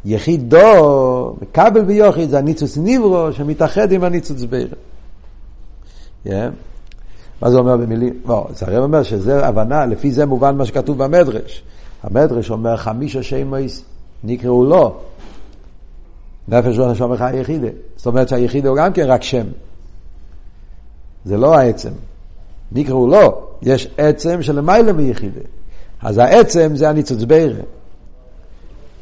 [0.05, 4.75] יחידו, מקבל ביוחיד, זה הניצוץ ניברו שמתאחד עם הניצוץ בירה.
[7.41, 8.13] מה זה אומר במילים?
[8.25, 11.63] לא, זה הרי אומר שזה הבנה, לפי זה מובן מה שכתוב במדרש.
[12.03, 13.83] המדרש אומר חמישה שמייס
[14.23, 14.97] נקראו לו.
[16.47, 17.67] נפש רוח נשום אחד היחידה.
[17.95, 19.45] זאת אומרת שהיחידה הוא גם כן רק שם.
[21.25, 21.91] זה לא העצם.
[22.71, 23.41] נקראו לו.
[23.61, 25.41] יש עצם שלמעלה מיחידה.
[26.01, 27.61] אז העצם זה הניצוץ בירה.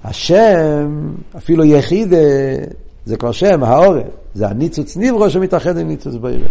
[0.03, 2.17] השם, אפילו יחידה,
[3.05, 4.03] זה כבר שם, העורף.
[4.33, 6.47] זה הניצוץ ניברו שמתאחד עם ניצוץ בירה.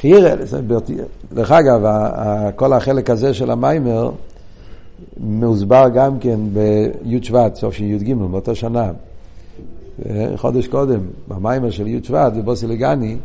[0.00, 0.36] חייר,
[1.32, 1.80] דרך אגב,
[2.56, 4.10] כל החלק הזה של המיימר
[5.20, 8.90] מוסבר גם כן בי' שבט, סוף של י"ג, באותה שנה.
[10.36, 13.16] חודש קודם, במיימר של י' שבט, בבוסי לגני,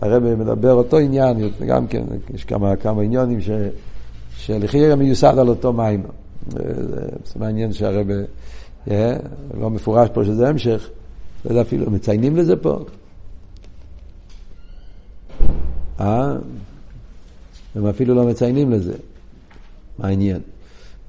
[0.00, 2.02] הרב מדבר אותו עניין, גם כן,
[2.34, 3.50] יש כמה, כמה עניונים ש,
[4.36, 6.10] שלחייר מיוסד על אותו מיימר.
[7.24, 8.06] זה מעניין שהרב,
[9.60, 10.88] לא מפורש פה שזה המשך,
[11.50, 12.78] לא אפילו, מציינים לזה פה.
[16.00, 16.36] אה?
[17.74, 18.94] הם אפילו לא מציינים לזה.
[19.98, 20.40] מה העניין?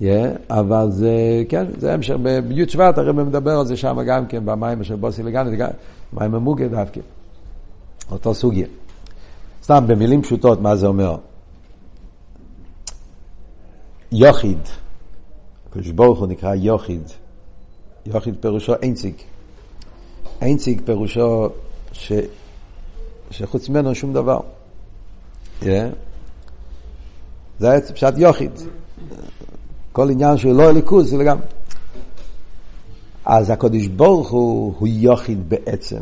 [0.01, 0.05] Yeah,
[0.49, 2.15] אבל זה, כן, זה המשך,
[2.47, 5.57] בי' שבט הרב מדבר על זה שם גם כן, במים של בוסי לגני,
[6.13, 7.01] מים המוגה דווקא,
[8.11, 8.67] אותו סוגיה.
[9.63, 11.17] סתם במילים פשוטות, מה זה אומר?
[14.11, 14.59] יוחיד,
[15.69, 17.03] הקדוש ברוך הוא נקרא יוחיד,
[18.05, 19.15] יוחיד פירושו אינציג.
[20.41, 21.49] אינציג פירושו
[21.91, 22.11] ש,
[23.31, 24.39] שחוץ ממנו שום דבר.
[27.59, 28.51] זה פשט יוחיד.
[29.91, 31.45] כל עניין שהוא לא ליכוז זה לגמרי.
[33.25, 36.01] אז הקדוש ברוך הוא, הוא יוחיד בעצם.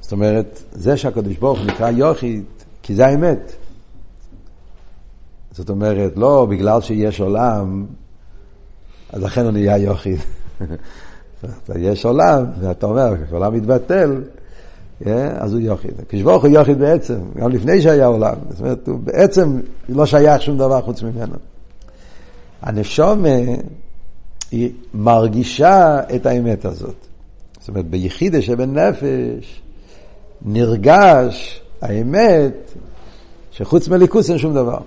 [0.00, 2.44] זאת אומרת, זה שהקדוש ברוך הוא נקרא יוחיד,
[2.82, 3.52] כי זה האמת.
[5.50, 7.86] זאת אומרת, לא בגלל שיש עולם,
[9.10, 10.18] אז לכן הוא נהיה יוחיד.
[11.76, 14.22] יש עולם, ואתה אומר, כשעולם מתבטל,
[15.34, 15.90] אז הוא יוחיד.
[16.08, 18.34] כשברוך הוא יוחיד בעצם, גם לפני שהיה עולם.
[18.50, 21.34] זאת אומרת, הוא בעצם לא שייך שום דבר חוץ ממנו.
[22.62, 23.24] הנשום
[24.50, 26.94] היא מרגישה את האמת הזאת.
[27.60, 29.62] זאת אומרת, ביחידה שבן נפש
[30.44, 32.72] נרגש האמת
[33.50, 34.78] שחוץ מליכוס אין שום דבר.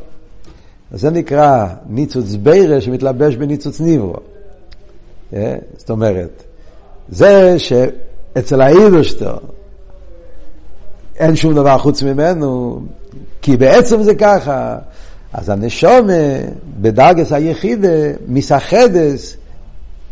[0.92, 4.16] אז זה נקרא ניצוץ בירה שמתלבש בניצוץ ניברו.
[5.78, 6.44] זאת אומרת,
[7.10, 9.38] זה שאצל האיברשטר
[11.20, 12.82] אין שום דבר חוץ ממנו,
[13.42, 14.78] כי בעצם זה ככה.
[15.34, 16.14] אז הנשומה
[16.82, 17.88] בדרגס היחידה,
[18.28, 19.38] מסחדס,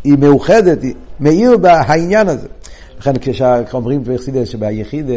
[0.04, 2.48] היא מאוחדת, היא מאיר בעניין הזה.
[2.98, 5.12] לכן כשאומרים בחסידס שביחידה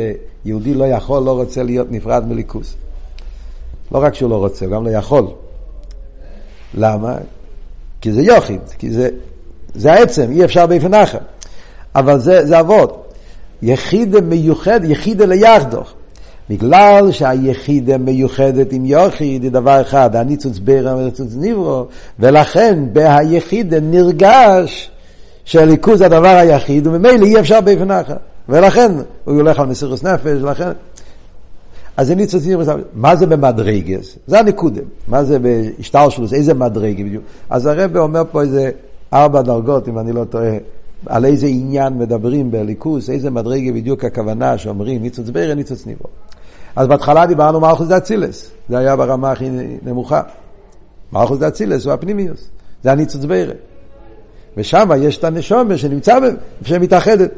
[0.45, 2.75] יהודי לא יכול, לא רוצה להיות נפרד מליכוס.
[3.91, 5.27] לא רק שהוא לא רוצה, הוא גם לא יכול.
[6.73, 7.15] למה?
[8.01, 9.09] כי זה יוחיד, כי זה,
[9.75, 11.17] זה העצם, אי אפשר באופן אחר.
[11.95, 13.06] אבל זה, זה אבות.
[13.61, 15.93] יחידה מיוחד, יחידה ליחדוך.
[16.49, 21.85] בגלל שהיחידה מיוחדת עם יוחיד היא דבר אחד, הניצוץ בירה וניצוץ ניברו,
[22.19, 24.91] ולכן בהיחידה נרגש
[25.45, 28.15] שהליכוז הדבר היחיד, וממילא אי אפשר באופן אחר.
[28.49, 28.91] ולכן
[29.23, 30.69] הוא הולך על מסירות נפש, ולכן...
[31.97, 34.17] אז זה ניצוץ ניברו, מה זה במדרגס?
[34.27, 34.81] זה הנקודה.
[35.07, 37.23] מה זה בהשטר שלו, איזה מדרגה בדיוק?
[37.49, 38.71] אז הרב אומר פה איזה
[39.13, 40.57] ארבע דרגות, אם אני לא טועה.
[41.05, 46.09] על איזה עניין מדברים בליכוס, איזה מדרגה בדיוק הכוונה שאומרים ניצוץ בירה, ניצוץ ניברו.
[46.75, 49.49] אז בהתחלה דיברנו מלכוס דאצילס, זה היה ברמה הכי
[49.81, 50.21] נמוכה.
[51.13, 52.49] מלכוס דאצילס הוא הפנימיוס,
[52.83, 53.53] זה הניצוץ בירה.
[54.57, 56.19] ושם יש את הנשומה שנמצא,
[56.63, 57.31] שמתאחדת.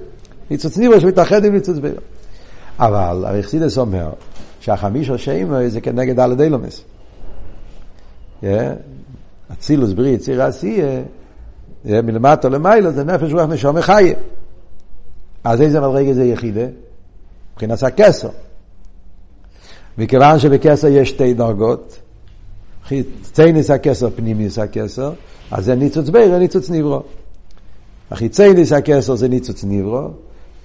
[0.52, 2.02] ניצוץ ניבו שמתאחד עם ניצוץ בירה.
[2.80, 4.10] אבל אריכסידס אומר
[4.60, 6.84] שהחמיש ראשים זה כנגד על הדלומס.
[9.54, 11.02] אצילוס בריא, ציר עשייה,
[11.86, 14.14] מלמטה למיילו זה נפש רוח נשומה חיה.
[15.44, 16.66] אז איזה מדרגה זה יחידה?
[17.54, 18.30] מבחינת הכסר.
[19.98, 22.00] מכיוון שבכסר יש שתי דרגות,
[22.86, 25.12] חיצייניס הכסר, פנימיוס הכסר,
[25.52, 27.02] אז זה ניצוץ בירה, ניצוץ ניברו.
[28.12, 30.08] החיצייניס הכסר זה ניצוץ ניברו,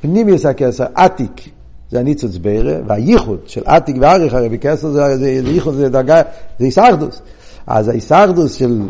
[0.00, 1.48] פנימיוס הכסר, עתיק,
[1.90, 6.22] זה הניצוץ בירה, והייחוד של עתיק ואריך, הרי בכסר זה, זה, זה זה דרגה,
[6.58, 7.22] זה איסרדוס.
[7.66, 8.82] אז האיסרדוס של,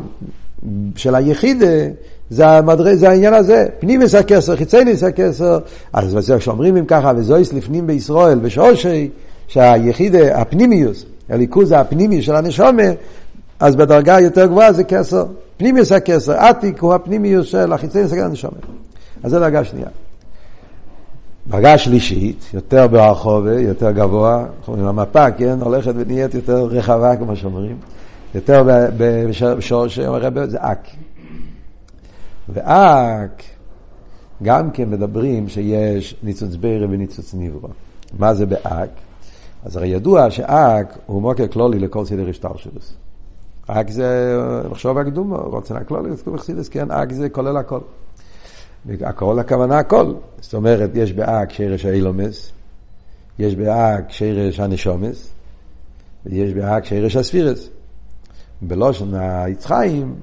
[0.97, 1.67] של היחידה,
[2.31, 5.59] זה, המדרי, זה העניין הזה, פנימיוס הכסר, חיצייניס הכסר,
[5.93, 9.11] אז כשאומרים אם ככה, וזויס לפנים בישראל, בשושי,
[9.49, 12.83] שהיחיד, הפנימיוס, הליכוז הפנימי של הנשומה,
[13.61, 15.25] אז בדרגה יותר גבוהה זה כסר.
[15.57, 18.59] פנימיוס הכסר, עתיק הוא הפנימיוס של החיצי סגל הנשומה.
[19.23, 19.89] אז זו דרגה שנייה.
[21.47, 27.77] דרגה שלישית, יותר ברחובה, יותר גבוה, עם המפה, כן, הולכת ונהיית יותר רחבה, כמו שאומרים.
[28.35, 28.63] יותר
[29.59, 30.89] בשורש, אומר הרב, זה אק.
[32.49, 33.43] ואק,
[34.43, 37.69] גם כן מדברים שיש ניצוץ בירה וניצוץ ניברו.
[38.19, 38.91] מה זה באק?
[39.65, 42.81] אז הרי ידוע שא"ק הוא מקור כללי לכל סדר השתלשלות.
[43.67, 44.39] א"ק זה
[44.71, 47.81] מחשבה הקדומה, רצון כללי, בחסידות, כן, א"ק זה כולל הכל.
[49.01, 50.13] הכל הכוונה הכל.
[50.41, 52.53] זאת אומרת, יש בא"ק שורש העולמות,
[53.39, 55.33] יש בא"ק שורש הנשמות,
[56.27, 57.69] ויש בא"ק שורש הספירות.
[58.63, 60.15] בלשון העץ חיים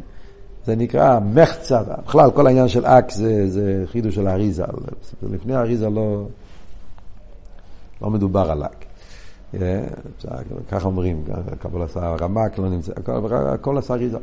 [0.66, 4.64] זה נקרא מחצב, בכלל כל העניין של א"ק זה, זה חידוש של האריז"ל,
[5.32, 6.26] לפני האריזה לא,
[8.02, 8.86] לא מדובר על אק.
[10.70, 11.24] ככה אומרים,
[11.60, 12.92] קבול עשה רמק, לא נמצא,
[13.54, 14.18] הכל עשה ריזה.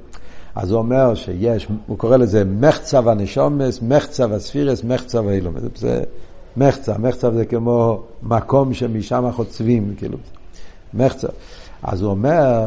[0.55, 5.63] אז הוא אומר שיש, הוא קורא לזה מחצב הנשומס, מחצב הספירס, מחצב האילומס.
[5.77, 6.03] זה
[6.57, 10.19] מחצב, מחצב זה כמו מקום שמשם חוצבים, כאילו,
[10.95, 11.29] מחצב.
[11.83, 12.67] אז הוא אומר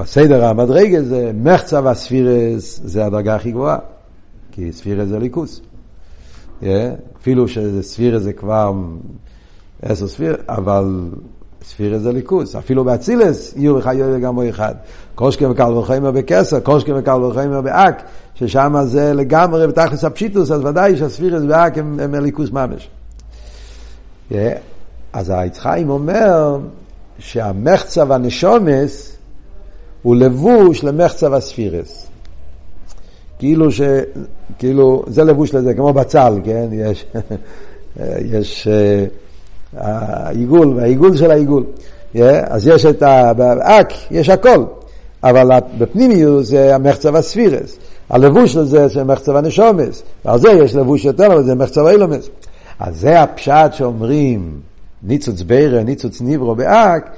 [0.00, 3.78] שבסדר המדרגה זה מחצב הספירות, זה הדרגה הכי גבוהה,
[4.52, 5.60] כי ספירות זה אלוקות.
[7.20, 8.72] אפילו שספירה זה כבר
[9.82, 11.10] עשר ספירות, אבל
[11.62, 14.74] ספירות זה אלוקות, אפילו באצילות איהו וחיוהי וגרמוהי חד.
[15.14, 18.02] כל שכן וקל וחומר בכתר, כל שכן וקל וחומר בא"ק,
[18.34, 22.88] ששם זה לגמרי בתכלית הפשיטות, אז ודאי שהספירות בא"ק הם, הם אלוקות ממש.
[25.12, 26.58] אז היצחיים אומר
[27.18, 29.16] שהמחצב הנשומס
[30.02, 32.06] הוא לבוש למחצב הספירס.
[33.38, 33.80] כאילו ש...
[34.58, 36.68] כאילו, זה לבוש לזה, כמו בצל, כן?
[36.72, 37.06] יש,
[38.32, 41.64] יש uh, העיגול, העיגול של העיגול.
[42.14, 44.64] Yeah, אז יש את האק, יש הכל.
[45.24, 45.48] אבל
[45.78, 47.76] בפנימיות זה המחצב הספירס.
[48.10, 50.02] הלבוש לזה זה מחצב הנשומס.
[50.24, 52.28] ועל זה יש לבוש יותר, אבל זה מחצב אילומס.
[52.78, 54.60] אז זה הפשט שאומרים
[55.04, 57.10] ניצוץ בירה, ניצוץ ניברו באק,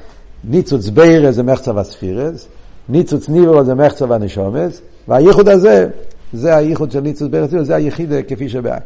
[0.44, 2.49] ניצוץ בירה זה מחצב הספירס,
[2.88, 5.88] ניצוץ ניברו זה מחצב הנשומס, והייחוד הזה,
[6.33, 8.83] זה הייחוד של ניצוץ בירה, זה היחיד כפי שבאק.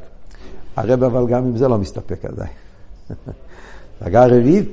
[0.76, 2.50] הרב אבל גם עם זה לא מסתפק עדיין.
[4.02, 4.68] דרגה רביעית,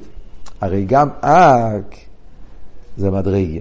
[0.62, 1.96] הרי גם אק
[2.98, 3.60] זה מדרגה.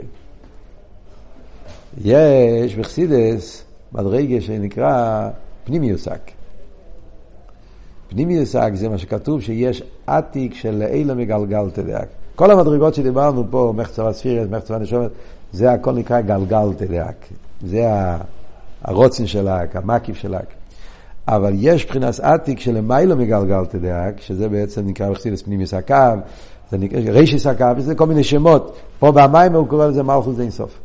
[2.04, 5.28] יש בחסידס מדרגה שנקרא
[5.64, 6.35] פנימיוסק.
[8.08, 12.08] פנימיוס אק זה מה שכתוב שיש עתיק של לעילה מגלגל תדעק.
[12.36, 15.10] כל המדרגות שדיברנו פה, מחצב הספירת, מחצב הנשומת,
[15.52, 17.26] זה הכל נקרא גלגל תדעק.
[17.66, 17.86] זה
[18.82, 20.46] הרוצן של האק, המקיף של האק.
[21.28, 25.94] אבל יש מבחינת עתיק שלמיילא מגלגל תדעק, שזה בעצם נקרא בחסידס פנימיוס הקו,
[26.70, 28.76] זה נקרא רישיס הקו, זה כל מיני שמות.
[28.98, 30.78] פה במים הוא קורא לזה מלכוס אינסוף.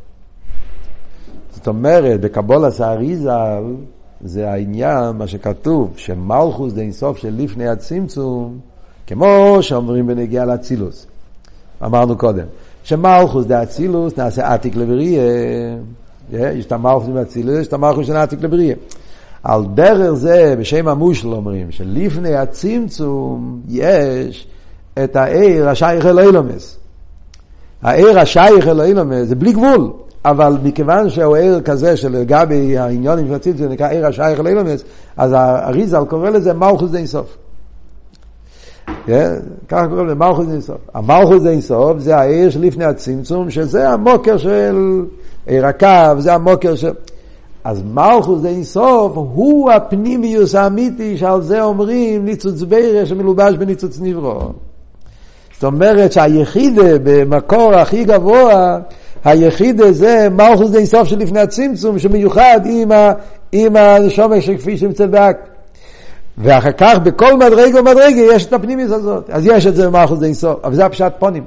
[1.51, 3.63] זאת אומרת, בקבולת האריזל,
[4.23, 8.59] זה העניין, מה שכתוב, שמלכוס די אינסוף של לפני הצמצום,
[9.07, 11.07] כמו שאומרים בנגיעה לאצילוס.
[11.85, 12.45] אמרנו קודם,
[12.83, 15.23] שמלכוס די אצילוס נעשה עתיק לבריה.
[16.31, 18.75] יש את המלכוס באצילוס, יש את המלכוס של עתיק לבריה.
[19.43, 24.47] על דרך זה, בשם המושל אומרים, שלפני הצמצום יש
[25.03, 26.77] את העיר השייך אלוהילומס.
[27.81, 29.91] העיר השייך אלוהילומס זה בלי גבול.
[30.25, 34.83] אבל מכיוון שהוא ער כזה שלגבי העניונים של הציצו נקרא ער השייך לאילומס,
[35.17, 37.37] אז האריזל קורא לזה מלכוס די סוף.
[39.67, 40.77] ככה קוראים לזה מלכוס די סוף.
[40.93, 45.01] המלכוס די סוף זה העיר שלפני הצמצום, שזה המוקר של
[45.45, 46.91] עיר הקו, זה המוקר של...
[47.63, 54.39] אז מלכוס די סוף הוא הפנימיוס האמיתי שעל זה אומרים ניצוץ בירה שמלובש בניצוץ נברו.
[55.53, 58.79] זאת אומרת שהיחידה במקור הכי גבוה
[59.25, 63.11] היחיד זה מלכוס די סוף שלפני הצמצום, שמיוחד עם, ה,
[63.51, 65.37] עם השומר שכפי שנמצא באק.
[66.37, 69.29] ואחר כך בכל מדרגה ומדרגה יש את הפנימיס הזאת.
[69.29, 71.43] אז יש את זה במלכוס די סוף, אבל זה הפשט פונים.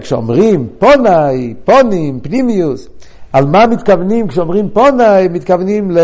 [0.00, 2.88] כשאומרים פונאי, פונים, פנימיוס,
[3.32, 5.28] על מה מתכוונים כשאומרים פונאי?
[5.28, 5.98] מתכוונים ל...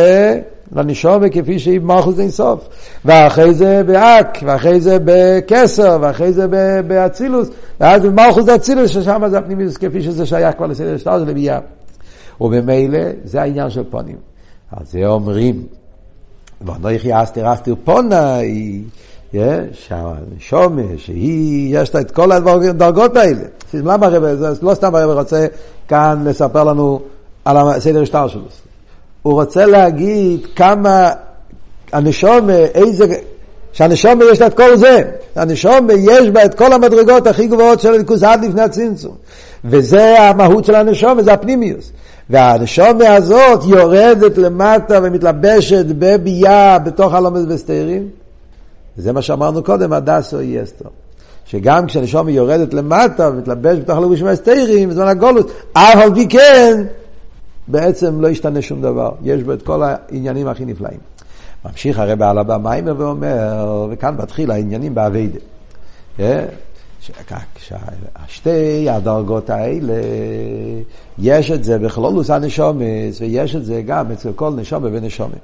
[0.72, 2.68] לנשומה כפי שהיא במלכוס אין סוף.
[3.05, 6.46] ואחרי זה באק, ואחרי זה בכסר, ואחרי זה
[6.87, 7.48] באצילוס,
[7.81, 11.59] ואז במלכוס זה אצילוס, ששם זה הפנימיוס כפי שזה שייך כבר לסדר שטר, זה לביאה.
[12.40, 14.16] וממילא זה העניין של פונים.
[14.72, 15.62] אז זה אומרים,
[16.61, 18.83] ואנוכי אסתר אסתר פונאי,
[19.72, 23.42] שהנשומה, שהיא, יש לה את כל הדרגות האלה.
[23.74, 24.24] למה הרב,
[24.62, 25.46] לא סתם הרב רוצה
[25.88, 27.00] כאן לספר לנו
[27.44, 28.65] על הסדר שטר שלו.
[29.26, 31.10] הוא רוצה להגיד כמה
[31.92, 33.04] הנשומה, איזה,
[33.72, 35.02] שהנשומה יש לה את כל זה.
[35.36, 39.14] הנשומה יש בה את כל המדרגות הכי גבוהות של הליכוז עד לפני הצמצום.
[39.64, 41.92] וזה המהות של הנשומה, זה הפנימיוס.
[42.30, 48.08] והנשומה הזאת יורדת למטה ומתלבשת בביאה בתוך הלומד וסתירים.
[48.96, 50.84] זה מה שאמרנו קודם, הדסו יסטו.
[51.46, 56.84] שגם כשהנשומה יורדת למטה ומתלבשת בתוך הלומד וסתירים, בזמן הגולות, אף על פי כן
[57.68, 59.11] בעצם לא ישתנה שום דבר.
[59.22, 60.98] יש בו את כל העניינים הכי נפלאים.
[61.64, 65.38] ממשיך הרי בעל הבא מיימר ואומר, וכאן מתחיל העניינים באביידה.
[68.29, 69.94] שתי הדרגות האלה,
[71.18, 75.35] יש את זה בכלולוס הנשומס, ויש את זה גם אצל כל נשומה ונשומה.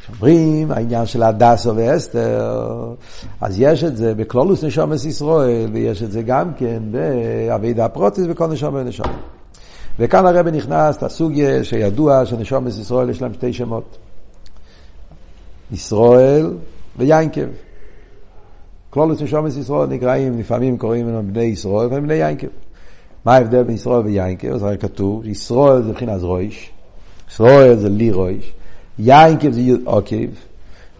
[0.00, 2.94] כשאומרים העניין של הדסו ואסתר,
[3.40, 8.46] אז יש את זה בכלולוס נשומס ישראל, ויש את זה גם כן באבידה הפרוטיס בכל
[8.46, 9.12] נשומה ונשומה.
[9.98, 13.98] וכאן הרב נכנס לסוגיה שידוע שנשומת ישראל יש להם שתי שמות.
[15.72, 16.54] ישראל
[16.96, 17.46] ויינקב.
[18.90, 22.46] כלולת נשומת ישראל נקראים, לפעמים קוראים להם בני ישראל ולפעמים בני יינקב.
[23.24, 24.48] מה ההבדל בין ישראל ויינקב?
[24.48, 26.70] אז הרי כתוב, ישראל זה מבחינת רויש,
[27.30, 28.52] ישראל זה לי רויש,
[28.98, 30.28] יינקב זה עוקב,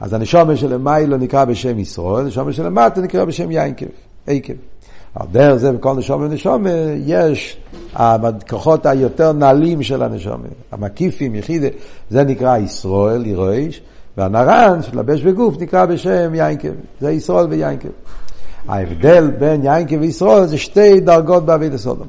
[0.01, 3.87] אז הנשומת שלמיילו נקרא בשם ישראל, הנשומת שלמטה נקרא בשם יינקב,
[4.27, 4.53] עקב.
[5.17, 6.67] על דרך זה בכל נשום ונשום
[7.07, 7.57] יש
[7.95, 11.67] הכוחות היותר נעלים של הנשום, המקיפים, יחידה,
[12.11, 13.83] זה נקרא ישראל, ירויש,
[14.17, 16.69] והנרן שלבש בגוף נקרא בשם יינקב,
[17.01, 17.89] זה ישראל ויינקב.
[18.69, 22.07] ההבדל בין יינקב וישראל זה שתי דרגות באבידה סודום.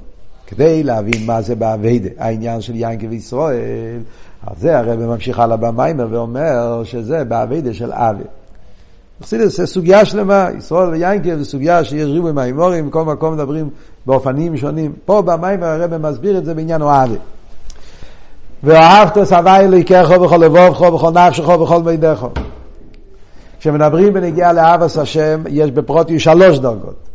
[0.48, 4.00] כדי להבין מה זה באבידה, העניין של יינקב וישראל,
[4.48, 8.24] על זה הרב ממשיך הלאה במיימר ואומר שזה באבידה של אבי.
[9.23, 13.69] חסידס זה סוגיה שלמה, ישראל ויינקב זה סוגיה שיש ריבוי מהאמורים, בכל מקום מדברים
[14.06, 14.93] באופנים שונים.
[15.06, 17.15] פה במיימר הרב מסביר את זה בעניין אוהבי.
[18.63, 22.27] ואהבת סבי אלוהיכך בכל לבובך, בכל נפשך, בכל מידך.
[23.60, 27.08] כשמדברים בנגיעה לאהבס השם, יש בפרוטי שלוש דרגות.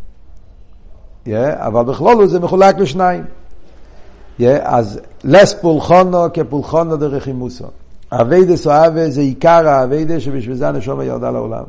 [1.27, 3.25] Yeah, אבל בכלול זה מחולק לשניים.
[4.41, 7.67] Yeah, אז לס פולחונו כפולחונו דרך אימוסו.
[8.13, 11.65] אביידס או אבה זה עיקר האביידה שבשביל זה הנשום ירדה לעולם.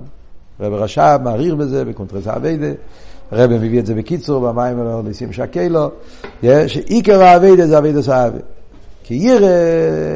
[0.59, 2.67] רב רש"ב מעריך בזה בקונטרס האביידה.
[3.31, 5.91] הרב מביא את זה בקיצור, במים ולא ניסים שקלו,
[6.67, 8.39] שעיקר האביידה זה אביידס או אבה.
[9.03, 9.47] כי ירא,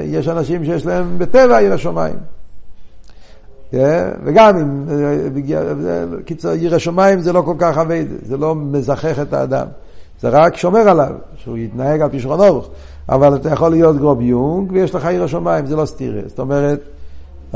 [0.06, 2.15] יש אנשים שיש להם בטבע ירא שמיים.
[4.23, 4.84] וגם אם,
[6.26, 9.67] קיצור, ירא שמיים זה לא כל כך אביידה, זה לא מזכך את האדם.
[10.21, 12.67] זה רק שומר עליו, שהוא יתנהג על פי שולחן אורך.
[13.10, 16.21] אבל אתה יכול להיות גרוב יונג ויש לך ירא שמיים, זה לא סתירה.
[16.26, 16.80] זאת אומרת,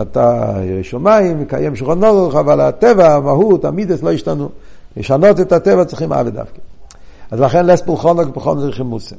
[0.02, 4.50] אתה ירא שמיים, מקיים שולחן אורך, אבל הטבע, המהות, המידס לא השתנו.
[4.98, 6.60] לשנות את הטבע צריכים אבי דווקא.
[7.32, 9.16] אז לכן לס פולחונו כפולחונו דרכי מוסה.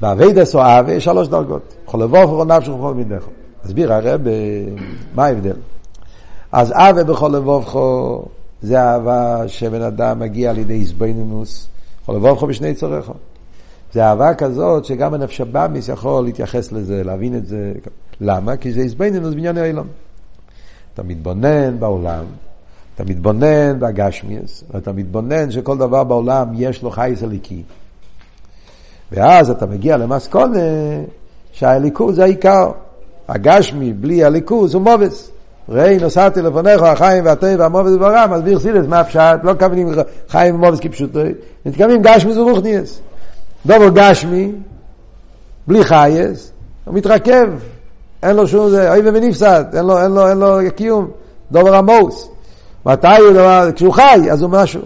[0.00, 1.74] באביידס או אבי יש שלוש דרגות.
[1.88, 3.24] יכול לבוא ובכל נפשך ובכל מידך.
[3.64, 4.20] מסביר הרב,
[5.14, 5.56] מה ההבדל?
[6.52, 8.22] אז אבי בכל לבובכו
[8.62, 11.68] זה אהבה שבן אדם מגיע על ידי איזבנינוס,
[12.02, 13.10] יכול לבובכו בשני צורך.
[13.92, 17.72] זה אהבה כזאת שגם הנפש הבאמיס יכול להתייחס לזה, להבין את זה.
[18.20, 18.56] למה?
[18.56, 19.86] כי זה איזבנינוס בעניין העולם.
[20.94, 22.24] אתה מתבונן בעולם,
[22.94, 27.62] אתה מתבונן בגשמיאס, ואתה מתבונן שכל דבר בעולם יש לו חייס הליקי.
[29.12, 30.58] ואז אתה מגיע למסקונה
[31.52, 32.70] שהליכוז זה העיקר.
[33.28, 35.30] הגשמי בלי הליכוז הוא מובס.
[35.68, 39.88] ראי נוסעתי לפניך החיים והטבע והמובס וברם, מסביר סילס מה הפשט, לא מתכוונים
[40.28, 41.20] חיים ומובס כפשוטו,
[41.66, 43.00] מתכוונים גשמי זה רוחניאס.
[43.66, 44.52] דובר גשמי,
[45.66, 46.52] בלי חייס,
[46.84, 47.48] הוא מתרכב,
[48.22, 51.10] אין לו שום, זה, אוי ונפסד, אין לו, אין לו, אין לו קיום,
[51.52, 52.28] דובר המוס.
[52.86, 54.80] מתי הוא דבר, כשהוא חי, אז הוא משהו.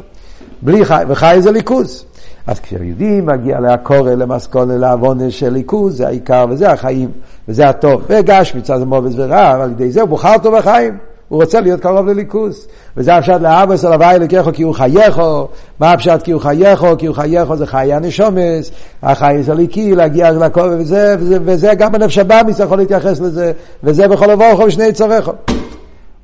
[0.62, 2.04] בלי חי, וחי זה ליכוז.
[2.46, 7.10] אז כשיהודי מגיע לעקורא, למסכונה, לעוונה של ליכוז, זה העיקר וזה החיים,
[7.48, 8.02] וזה הטוב.
[8.08, 11.09] וגש מצד המובץ ורע, ועל ידי זה הוא בוחר טוב בחיים.
[11.30, 12.66] הוא רוצה להיות קרוב לליכוס.
[12.96, 15.48] וזה הפשט לאבא של הוואי אלוקיכו כי הוא חייכו.
[15.80, 16.98] מה הפשט כי הוא חייכו?
[16.98, 18.70] כי הוא חייכו זה חיי הנשומס,
[19.02, 23.52] החייס הליקי, להגיע לקורא וזה, וזה, וזה גם הנפש הבאמיס יכול להתייחס לזה,
[23.84, 25.32] וזה בכל אבורכו ושני צורךו.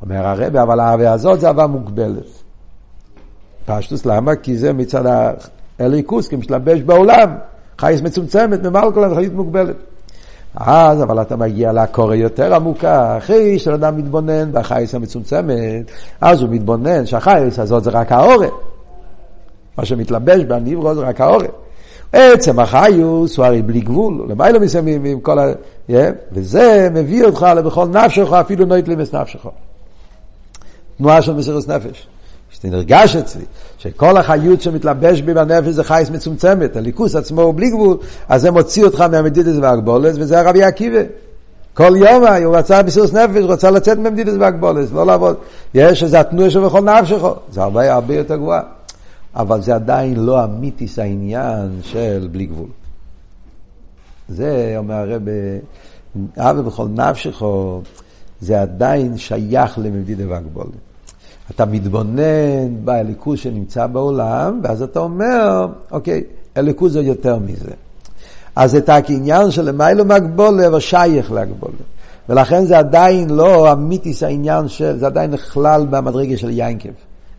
[0.03, 2.25] אומר הרבי, אבל האהבה הזאת זה אהבה מוגבלת.
[3.67, 4.37] פשטוס למה?
[4.37, 5.05] כי זה מצד
[5.79, 7.37] הליכוס, משתלבש בעולם.
[7.79, 9.77] חייס מצומצמת, ממעל כל החיים מוגבלת.
[10.57, 15.91] אז, אבל אתה מגיע לקורא יותר עמוקה, אחרי שאדם מתבונן בחייס המצומצמת,
[16.21, 18.51] אז הוא מתבונן שהחייס הזאת זה רק העורף.
[19.79, 21.51] מה שמתלבש בניברו זה רק העורף.
[22.13, 25.53] עצם החיוס הוא הרי בלי גבול, למעלה מסיימים עם כל ה...
[25.91, 25.93] Yeah,
[26.33, 29.47] וזה מביא אותך לבכל נפשך, אפילו נוית למס נפשך.
[30.99, 32.09] תנועה של מסירות נפש.
[32.59, 33.45] שזה נרגש אצלי,
[33.79, 37.97] שכל החיות שמתלבש בי בנפש זה חייס מצומצמת, הליכוס עצמו הוא בלי גבול,
[38.29, 41.01] אז זה מוציא אותך מהמדידס והגבולס, וזה הרבי עקיבא.
[41.75, 45.37] כל יום הוא רצה בסירוס נפש, הוא רצה לצאת ממדידס והגבולס, לא לעבוד.
[45.75, 48.61] יש איזה התנועה שבכל נפשך, זה הרבה הרבה יותר גבוה.
[49.37, 52.69] אבל זה עדיין לא אמיתיס העניין של בלי גבול.
[54.29, 55.23] זה אומר הרב,
[56.37, 57.43] אבי בכל נפשך,
[58.41, 60.86] זה עדיין שייך למדידה והגבולת.
[61.51, 66.23] אתה מתבונן באליקוס שנמצא בעולם, ואז אתה אומר, אוקיי,
[66.57, 67.71] אליקוס זה יותר מזה.
[68.57, 71.79] אז את העניין של למיילו מהגבולה, אבל שייך להגבולה.
[72.29, 76.89] ולכן זה עדיין לא אמיתיס העניין של, זה עדיין נכלל במדרגה של יינקב.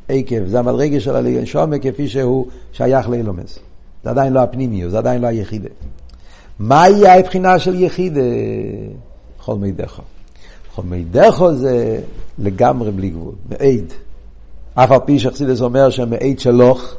[0.09, 3.59] עקב, זה המדרגה של השומה כפי שהוא שייך לאילומס.
[4.03, 5.69] זה עדיין לא הפנימיות, זה עדיין לא היחידה.
[6.59, 8.21] מה יהיה הבחינה של יחידה?
[9.39, 10.01] חול מידךו.
[10.77, 11.99] חומי דחו זה
[12.39, 13.93] לגמרי בלי גבול, מעיד.
[14.73, 16.95] אף על פי שחסידס אומר שמעיד שלוך,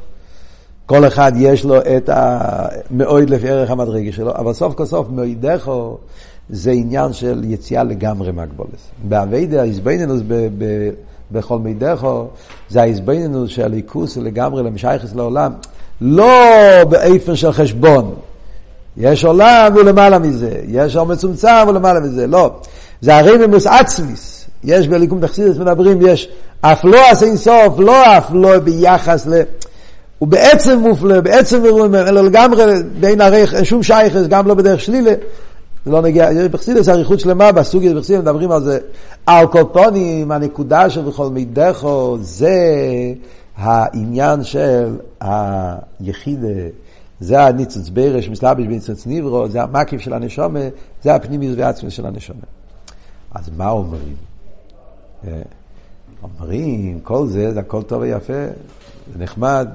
[0.85, 5.97] כל אחד יש לו את המאויד לפי ערך המדרגה שלו, אבל סוף כל סוף מעידךו
[6.49, 8.91] זה עניין של יציאה לגמרי מהגבולס.
[9.03, 10.21] באביידה, האיזבנינוס
[11.31, 12.27] בכל מידךו,
[12.69, 15.51] זה האיזבנינוס שהליכוס הוא לגמרי למשייכס לעולם,
[16.01, 16.33] לא
[16.89, 18.15] באיפן של חשבון.
[18.97, 22.55] יש עולם ולמעלה מזה, יש עולם מצומצם ולמעלה מזה, לא.
[23.01, 24.45] זה הרי ממוס עצמיס.
[24.63, 26.29] יש בליקום תחסידס מדברים, יש
[26.61, 29.41] אף לא עשה אינסוף, לא אף לא ביחס ל...
[30.19, 32.63] הוא בעצם מופלא, בעצם מרומם, אלא לגמרי
[32.99, 35.13] בין הרי שום שייכס, גם לא בדרך שלילה.
[35.85, 38.79] זה לא נגיע, יש בחסידס אריכות שלמה, בסוגיה בחסידס מדברים על זה.
[39.25, 42.63] על כל פונים, הנקודה של בכל מידךו, זה
[43.57, 46.45] העניין של היחיד,
[47.19, 50.59] זה הניצוץ ברש, מסלבש בניצוץ ניברו, זה המקיף של הנשומה,
[51.03, 52.58] זה הפנימיוס והעצמוס של הנשומה.
[53.31, 54.15] אז מה אומרים?
[55.27, 55.41] אה,
[56.23, 58.45] אומרים, כל זה, זה הכל טוב ויפה,
[59.13, 59.67] זה נחמד,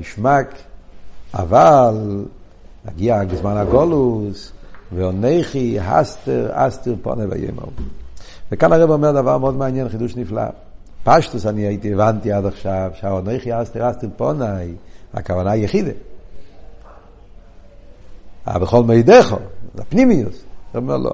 [0.00, 0.54] גשמק,
[1.34, 2.24] אבל
[2.84, 4.52] מגיע זמן הגולוס,
[4.92, 7.64] ועונכי, הסתר, אסתר פונה ויאמר.
[8.52, 10.42] וכאן הרב אומר דבר מאוד מעניין, חידוש נפלא.
[11.04, 14.56] פשטוס אני הייתי, הבנתי עד עכשיו, שהעונכי, אסתר, אסתר פונה,
[15.14, 15.90] הכוונה היחידה.
[18.48, 19.38] אה, בכל מידךו,
[19.74, 20.42] זה פנימיוס.
[20.72, 21.12] הוא אומר לא.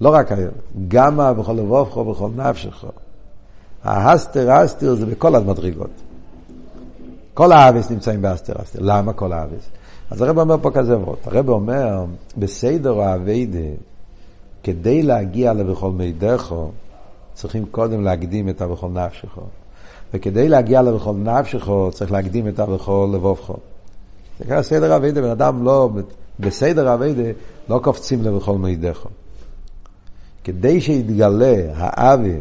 [0.00, 0.54] לא רק היום,
[0.88, 2.86] גם בכל לבובכו, בכל נפשכו.
[3.84, 5.90] ההסתר, אסתר זה בכל המדרגות.
[7.34, 8.78] כל האבס נמצאים באסתר אסתר.
[8.82, 9.68] למה כל האבס?
[10.10, 11.26] אז הרב אומר פה כזה וורט.
[11.26, 12.04] הרב אומר,
[12.36, 13.58] בסדר האביידה,
[14.62, 16.70] כדי להגיע לבכל מידךו,
[17.34, 19.40] צריכים קודם להקדים את הבכל נפשכו.
[20.14, 23.56] וכדי להגיע לבכל נפשכו, צריך להקדים את הבכל לבובכו.
[24.38, 25.90] זה ככה סדר האביידה, בן אדם לא,
[26.40, 27.30] בסדר האביידה,
[27.68, 29.08] לא קופצים לבכל מידךו.
[30.46, 32.40] כדי שיתגלה האבי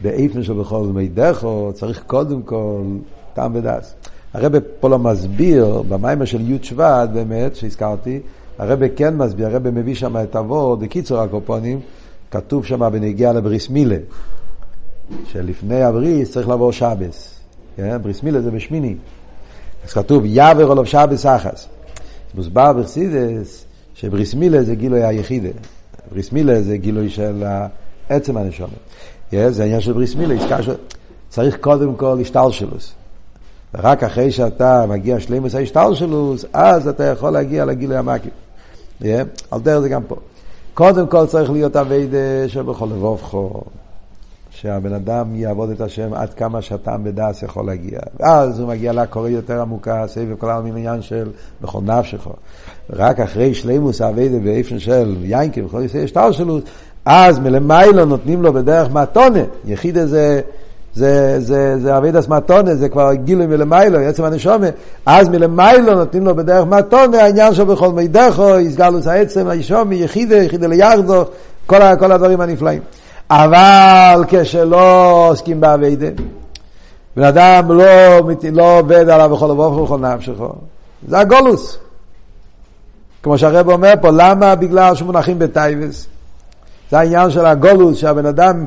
[0.00, 2.82] באיפן של בכל מידךו, צריך קודם כל
[3.34, 3.94] טעם ודס.
[4.34, 8.20] הרב פה לא מסביר, במיימר של י' שבט באמת, שהזכרתי,
[8.58, 11.80] הרב כן מסביר, הרב מביא שם את אבות, בקיצור הקופונים,
[12.30, 13.96] כתוב שם בנגיעה לבריס מילה,
[15.24, 17.40] שלפני הבריס צריך לעבור שבס.
[17.76, 17.98] כן?
[18.02, 18.94] בריס מילה זה בשמיני.
[19.84, 21.68] אז כתוב יעבר עליו שבס אחס.
[22.34, 25.50] מוסבר ברסידס שבריס מילה זה גילוי היחידה.
[26.12, 27.44] בריס מילה זה גילוי של
[28.08, 28.70] עצם הנשומת.
[29.48, 30.34] זה העניין של בריס מילה,
[31.28, 32.92] צריך קודם כל השתלשלוס.
[33.74, 38.32] ורק אחרי שאתה מגיע שלימוס ההשתלשלוס, אז אתה יכול להגיע לגילוי המקיף.
[39.50, 40.16] על דרך זה גם פה.
[40.74, 43.62] קודם כל צריך להיות אביידה שבכל לבובכו,
[44.50, 47.98] שהבן אדם יעבוד את השם עד כמה שהטעם בדס יכול להגיע.
[48.20, 51.30] ואז הוא מגיע לקורא יותר עמוקה, סביב כל העלמין עניין של
[51.62, 52.26] בכל נפשך.
[52.90, 56.62] רק אחרי שלימוס האביידה באיפן של יינקי וכל יסי השתלשלוס,
[57.04, 59.42] אז מלמיילו נותנים לו בדרך מתונה.
[59.64, 60.40] יחיד איזה...
[60.94, 64.66] זה, זה, זה אבידס מתונה, זה כבר גילוי מלמיילו, עצם הנשומה,
[65.06, 70.66] אז מלמיילו נותנים לו בדרך מתונה, העניין שלו בכל מידךו, יסגלוס העצם, הישומי, יחידה, יחידה
[70.66, 71.24] לירדו,
[71.66, 72.82] כל, כל הדברים הנפלאים.
[73.30, 76.06] אבל כשלא עוסקים באבידה,
[77.16, 77.84] בן אדם לא,
[78.52, 80.52] לא עובד עליו בכל אבוך ובכל נפשכו,
[81.08, 81.78] זה הגולוס.
[83.22, 84.54] כמו שהרב אומר פה, למה?
[84.54, 86.06] בגלל שמונחים בטייבס.
[86.90, 88.64] זה העניין של הגולוס, שהבן אדם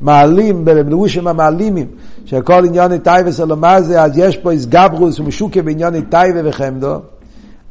[0.00, 1.86] מעלים, בלבושים המעלימים,
[2.26, 7.00] שכל עניון טייבס אלו מה זה, אז יש פה איסגברוס ומשוקה בעניון טייבה וחמדו,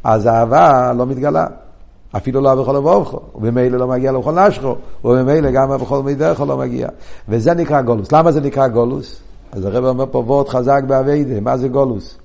[0.03, 1.45] אז האהבה לא מתגלה.
[2.17, 6.87] אפילו לא בכל אבובכו, ובמילא לא מגיע לכל נשכו, ובמילא גם בכל מידךו לא מגיע.
[7.29, 8.11] וזה נקרא גולוס.
[8.11, 9.21] למה זה נקרא גולוס?
[9.51, 12.17] אז הרב אומר פה וורט חזק באביידה, מה זה גולוס?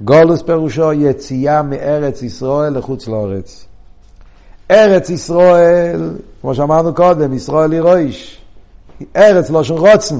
[0.00, 3.66] גולוס פירושו יציאה מארץ ישראל לחוץ לארץ.
[4.70, 6.10] ארץ ישראל,
[6.40, 8.42] כמו שאמרנו קודם, ישראל היא רויש.
[9.16, 10.16] ארץ לא של רוצן.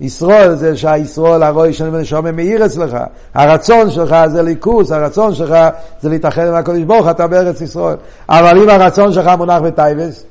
[0.00, 2.96] ישראל זה שהישראל הרויש שאני מנשום מאיר אצלך.
[3.34, 5.54] הרצון שלך זה ליכוס, הרצון שלך
[6.00, 7.96] זה להתאחד עם הקודש ברוך אתה בארץ ישראל.
[8.28, 10.24] אבל אם הרצון שלך מונח בטייבס,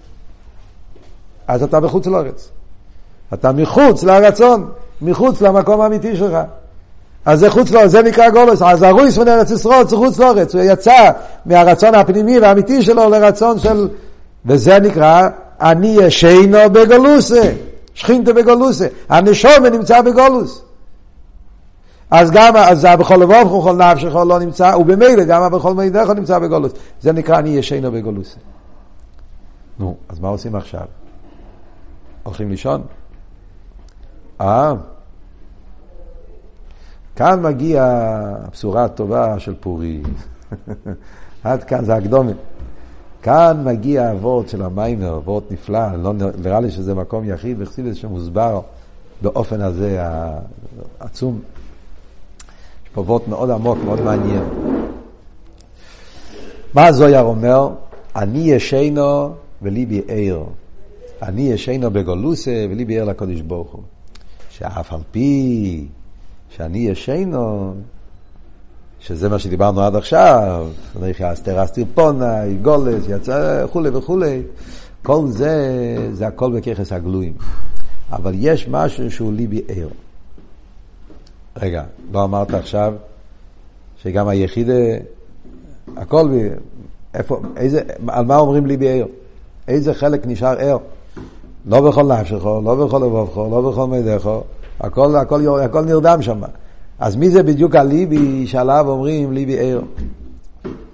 [1.47, 2.49] אז אתה בחוץ לארץ.
[3.33, 4.69] אתה מחוץ לרצון,
[5.01, 6.37] מחוץ למקום האמיתי שלך.
[7.25, 8.61] אז זה חוץ לארץ, זה נקרא גולוס.
[8.61, 10.55] אז הרויס מן ארץ ישראל זה חוץ לארץ.
[10.55, 11.11] הוא יצא
[11.45, 13.87] מהרצון הפנימי והאמיתי שלו לרצון של...
[14.45, 15.29] וזה נקרא
[15.61, 17.51] אני ישנו בגולוסה.
[17.93, 18.87] שכינתה בגולוסה.
[19.09, 20.63] הנשומה נמצא בגולוס.
[22.11, 26.71] אז גם, אז בכל לבוב וכל נפשך לא נמצא, ובמילא גם בכל מידך נמצא בגולוס.
[27.01, 28.37] זה נקרא אני ישנו בגולוסה.
[29.79, 30.85] נו, אז מה עושים עכשיו?
[32.23, 32.81] הולכים לישון?
[34.41, 34.73] אה?
[37.15, 37.83] כאן מגיע
[38.45, 40.03] הבשורה הטובה של פורים.
[41.43, 42.35] עד כאן זה הקדומת.
[43.23, 46.13] כאן מגיע הוורד של המיימר, וורד נפלא, לא
[46.43, 48.61] נראה לי שזה מקום יחיד בחסידס שמוסבר
[49.21, 49.97] באופן הזה
[50.99, 51.39] העצום.
[52.83, 54.43] יש פה וורד מאוד עמוק, מאוד מעניין.
[56.73, 57.69] מה זויר אומר?
[58.15, 59.29] אני ישנו
[59.61, 60.43] וליבי ער.
[61.21, 63.81] אני ישנו בגולוסה וליבי ער לקודש ברוך הוא.
[64.49, 65.87] שאף על פי
[66.49, 67.73] שאני ישנו,
[69.03, 70.67] שזה מה שדיברנו עד עכשיו,
[71.21, 74.41] אסתר אסתיר פונה, גולס, יצא וכולי וכולי,
[75.03, 75.55] כל זה,
[76.13, 77.33] זה הכל בככס הגלויים.
[78.11, 79.87] אבל יש משהו שהוא ליבי ער.
[81.57, 82.93] רגע, לא אמרת עכשיו
[84.03, 84.69] שגם היחיד,
[85.97, 86.29] הכל,
[87.13, 89.05] איפה, איזה, על מה אומרים ליבי ער?
[89.67, 90.77] איזה חלק נשאר ער?
[91.65, 94.29] לא בכל נפשך, לא בכל לבבך, לא בכל מידך,
[94.79, 96.41] הכל, הכל, הכל נרדם שם.
[97.03, 99.81] אז מי זה בדיוק הליבי שעליו אומרים ליבי ער?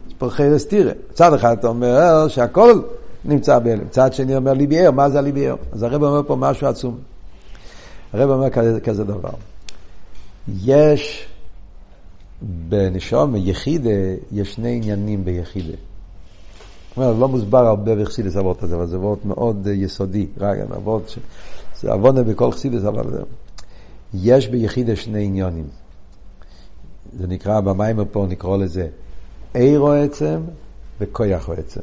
[0.07, 0.91] יש פה חרס תירא.
[1.11, 2.81] מצד אחד אתה אומר שהכל
[3.25, 5.55] נמצא בהלם, מצד שני אומר ליבי ער, מה זה הליבי ער?
[5.71, 6.97] אז הרב אומר פה משהו עצום.
[8.13, 9.29] הרב אומר כזה, כזה דבר.
[10.63, 11.27] יש
[12.41, 13.89] בנשום, יחידה,
[14.31, 15.77] יש שני עניינים ביחידה.
[16.97, 21.17] אומר, לא מוסבר הרבה בחסידס אבות הזה, אבל זה אבות מאוד יסודי, רק אבות,
[21.81, 23.21] זה עוונה בכל חסידס, אבל זה...
[24.13, 25.65] יש ביחידה שני עניונים.
[27.13, 28.87] זה נקרא, במיימר פה נקרא לזה
[29.53, 30.41] עירו עצם
[30.99, 31.81] וכויח עצם.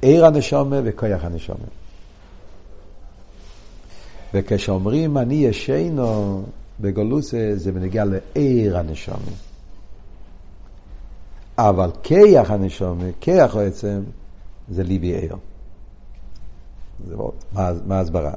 [0.00, 1.64] עיר הנשומה וכויח הנשומה.
[4.34, 6.42] וכשאומרים אני ישנו
[6.80, 9.32] בגולוסה זה בנגיע לעיר הנשומה.
[11.58, 14.02] אבל כיח הנשומה, כיח עצם,
[14.68, 15.36] זה ליבי עיר.
[17.10, 17.34] מאוד,
[17.86, 18.32] מה ההסברה?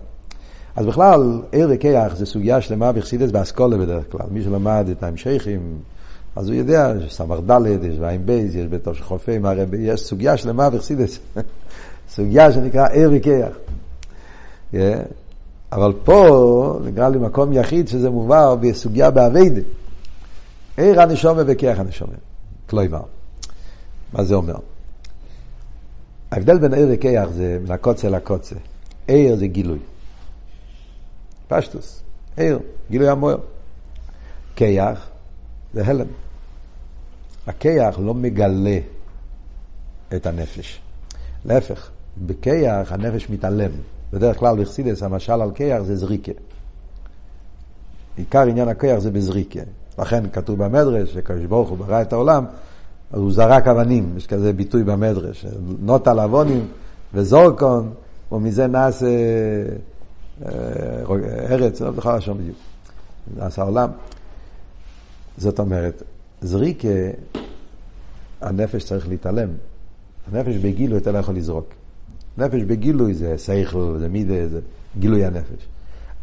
[0.76, 4.28] אז בכלל, עיר וכיח זה סוגיה שלמה בחסידס באסכולה בדרך כלל.
[4.32, 5.78] מי שלמד את ההמשכים,
[6.36, 10.69] אז הוא יודע שסמ"ך ד', יש ועין בייז, יש בתור שחופים, הרי יש סוגיה שלמה
[10.69, 11.19] בחסידס.
[12.15, 13.57] סוגיה שנקרא עיר וכיח.
[14.73, 14.78] Yeah.
[15.71, 19.61] אבל פה נקרא לי מקום יחיד שזה מובא בסוגיה באביידה.
[20.78, 22.13] עיר הנשומה וכיח הנשומה.
[22.69, 23.01] כלומר,
[24.13, 24.55] מה זה אומר?
[26.32, 28.55] ההבדל בין עיר וכיח זה מן הקוצה לקוצה.
[29.07, 29.80] עיר זה גילוי.
[31.47, 32.03] פשטוס,
[32.37, 32.59] עיר,
[32.91, 33.37] גילוי המוער.
[34.55, 35.07] כיח
[35.73, 36.07] זה הלם.
[37.47, 38.79] הכיח לא מגלה
[40.15, 40.81] את הנפש.
[41.45, 43.71] להפך, בכיח הנפש מתעלם.
[44.13, 46.31] בדרך כלל בחסידס המשל על כיח זה זריקה.
[48.17, 49.59] עיקר עניין הכיח זה בזריקה.
[49.99, 52.45] לכן כתוב במדרש שקדוש ברוך הוא ברא את העולם,
[53.11, 55.45] אז הוא זרק אבנים, יש כזה ביטוי במדרש,
[55.79, 56.67] נוט על אבונים
[57.13, 57.93] וזורקון,
[58.31, 59.07] ומזה נעשה
[61.49, 62.57] ארץ, לא זוכר שם בדיוק,
[63.38, 63.89] נעשה עולם.
[65.38, 66.03] זאת אומרת,
[66.41, 66.88] זריקה,
[68.41, 69.49] הנפש צריך להתעלם.
[70.31, 71.65] הנפש בגילוי אתה לא יכול לזרוק.
[72.38, 74.59] נפש בגילוי זה סייכל, זה מידה, זה
[74.99, 75.67] גילוי הנפש.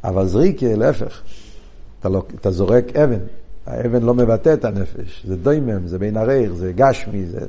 [0.04, 1.22] אבל זריקה, להפך,
[2.00, 3.18] אתה, לא, אתה זורק אבן,
[3.66, 7.40] האבן לא מבטא את הנפש, זה דוימם, זה בין הרייך, זה גשמי, זה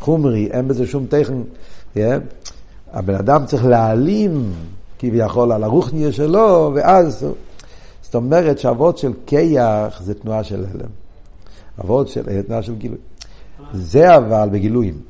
[0.00, 1.34] חומרי, אין בזה שום טכן.
[1.94, 1.98] Yeah.
[2.92, 4.52] הבן אדם צריך להעלים
[5.02, 7.26] כביכול על הרוחניה שלו, ואז,
[8.02, 10.88] זאת אומרת שאבות של כיח זה תנועה של הלם.
[11.80, 12.98] אבות של אה, תנועה של גילוי.
[13.72, 15.00] זה אבל בגילויים.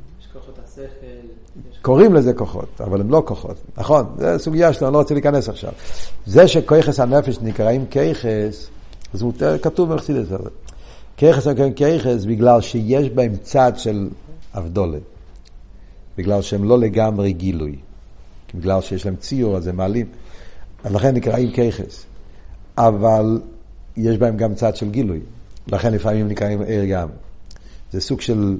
[1.83, 3.57] קוראים לזה כוחות, אבל הם לא כוחות.
[3.77, 5.73] נכון, זו סוגיה שלנו, אני לא רוצה להיכנס עכשיו.
[6.27, 8.69] זה שכיחס הנפש נקראים כיחס,
[9.15, 10.49] זה כתוב במחסידס הזה.
[11.17, 14.09] כיחס נקראים כיחס בגלל שיש בהם צד של
[14.55, 14.99] אבדולה.
[16.19, 17.77] בגלל שהם לא לגמרי גילוי.
[18.55, 20.07] בגלל שיש להם ציור, אז הם מעלים.
[20.85, 22.05] אז לכן נקראים כיחס.
[22.79, 23.41] אבל
[23.97, 25.21] יש בהם גם צד של גילוי.
[25.69, 27.09] לכן לפעמים נקראים ער גם.
[27.93, 28.57] זה סוג של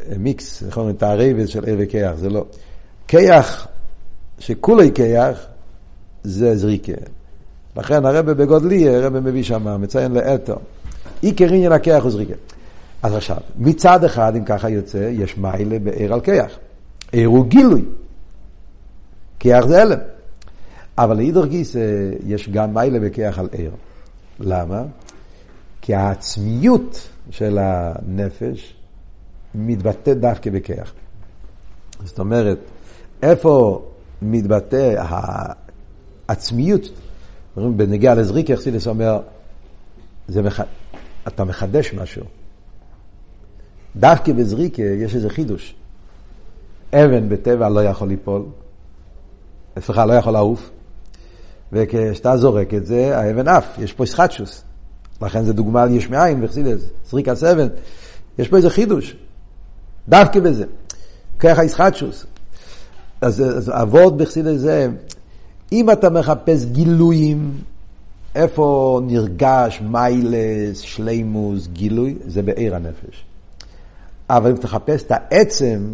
[0.00, 0.92] אה, מיקס, נכון?
[0.92, 2.44] תערבת של ער וכיח, זה לא.
[3.08, 3.68] כיח,
[4.38, 5.46] שכולי כיח,
[6.24, 6.92] זה זריקה.
[7.76, 10.58] לכן הרבה בגודלי, הרבה מביא שם, מציין לאתו.
[11.20, 12.34] עיקר עניין הכיח הוא זריקה.
[13.02, 16.58] אז עכשיו, מצד אחד, אם ככה יוצא, יש מיילה בער על כיח.
[17.12, 17.82] ער הוא גילוי.
[19.40, 19.98] כיח זה הלם.
[20.98, 21.76] אבל לאידור גיס
[22.26, 23.70] יש גם מיילה בכיח על ער.
[24.40, 24.82] למה?
[25.80, 28.74] כי העצמיות של הנפש
[29.54, 30.92] מתבטא דווקא בכיח.
[32.04, 32.58] זאת אומרת,
[33.22, 33.82] איפה
[34.22, 35.04] מתבטא
[36.28, 36.82] העצמיות,
[37.56, 39.20] בנגיעה לזריק, אכסידס אומר,
[40.28, 40.60] זה מח...
[41.28, 42.24] אתה מחדש משהו.
[43.96, 45.74] דווקא בזריקה יש איזה חידוש.
[46.94, 48.42] אבן בטבע לא יכול ליפול,
[49.78, 50.70] סליחה, לא יכול לעוף,
[51.72, 54.64] וכשאתה זורק את זה, האבן עף, יש פה סחטשוס.
[55.22, 57.68] לכן זה דוגמה על יש מאין וחסידס, זריקה סבן.
[58.38, 59.16] יש פה איזה חידוש,
[60.08, 60.64] דווקא בזה.
[61.38, 62.26] ככה ישחטשוס.
[63.20, 64.88] אז, אז אבות בחסידס זה,
[65.72, 67.52] אם אתה מחפש גילויים,
[68.34, 73.24] איפה נרגש מיילס, שלימוס, גילוי, זה בעיר הנפש.
[74.30, 75.92] אבל אם תחפש את העצם,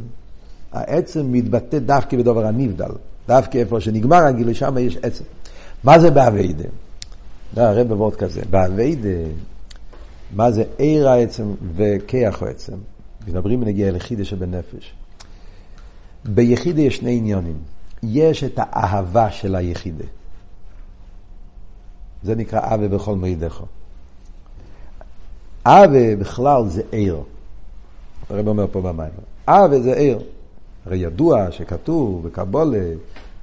[0.72, 2.90] העצם מתבטא דווקא בדבר הנבדל.
[3.28, 5.24] דווקא איפה שנגמר הגילוי, שם יש עצם.
[5.84, 6.64] מה זה באביידה?
[7.56, 9.08] הרי בוורד כזה, באביידה,
[10.34, 12.76] מה זה עיר העצם וכיח העצם?
[13.28, 14.94] מדברים בנגיע ליחידה שבנפש.
[16.24, 17.56] ביחידה יש שני עניונים.
[18.02, 20.04] יש את האהבה של היחידה.
[22.22, 23.62] זה נקרא אבה בכל מידך.
[25.64, 27.22] אבה בכלל זה עיר.
[28.30, 29.10] הרב אומר פה במים.
[29.46, 30.18] אבה זה עיר.
[30.86, 32.78] הרי ידוע שכתוב בקבולה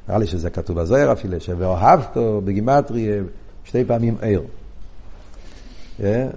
[0.08, 3.10] נראה לי שזה כתוב בזוהר אפילו, שאוהבתו בגימטרי
[3.64, 4.42] שתי פעמים ער.
[6.04, 6.28] אה?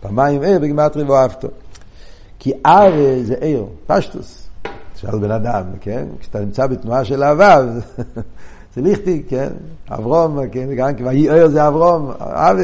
[0.00, 1.48] פעמיים ער בגימטרי ואוהבתו.
[2.38, 2.92] כי אב
[3.22, 4.48] זה ער, פשטוס.
[4.96, 6.06] שאל בן אדם, כן?
[6.20, 7.62] כשאתה נמצא בתנועה של אהבה,
[8.74, 9.48] זה ליכטי, כן?
[9.90, 10.74] אברום, כן?
[10.76, 12.56] גם כי ויהי ער זה אברום, אב,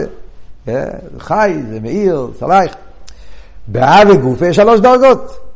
[0.64, 0.88] כן?
[1.18, 2.74] חי, זה מאיר, סלייך.
[3.68, 5.47] באב וגוף יש שלוש דרגות.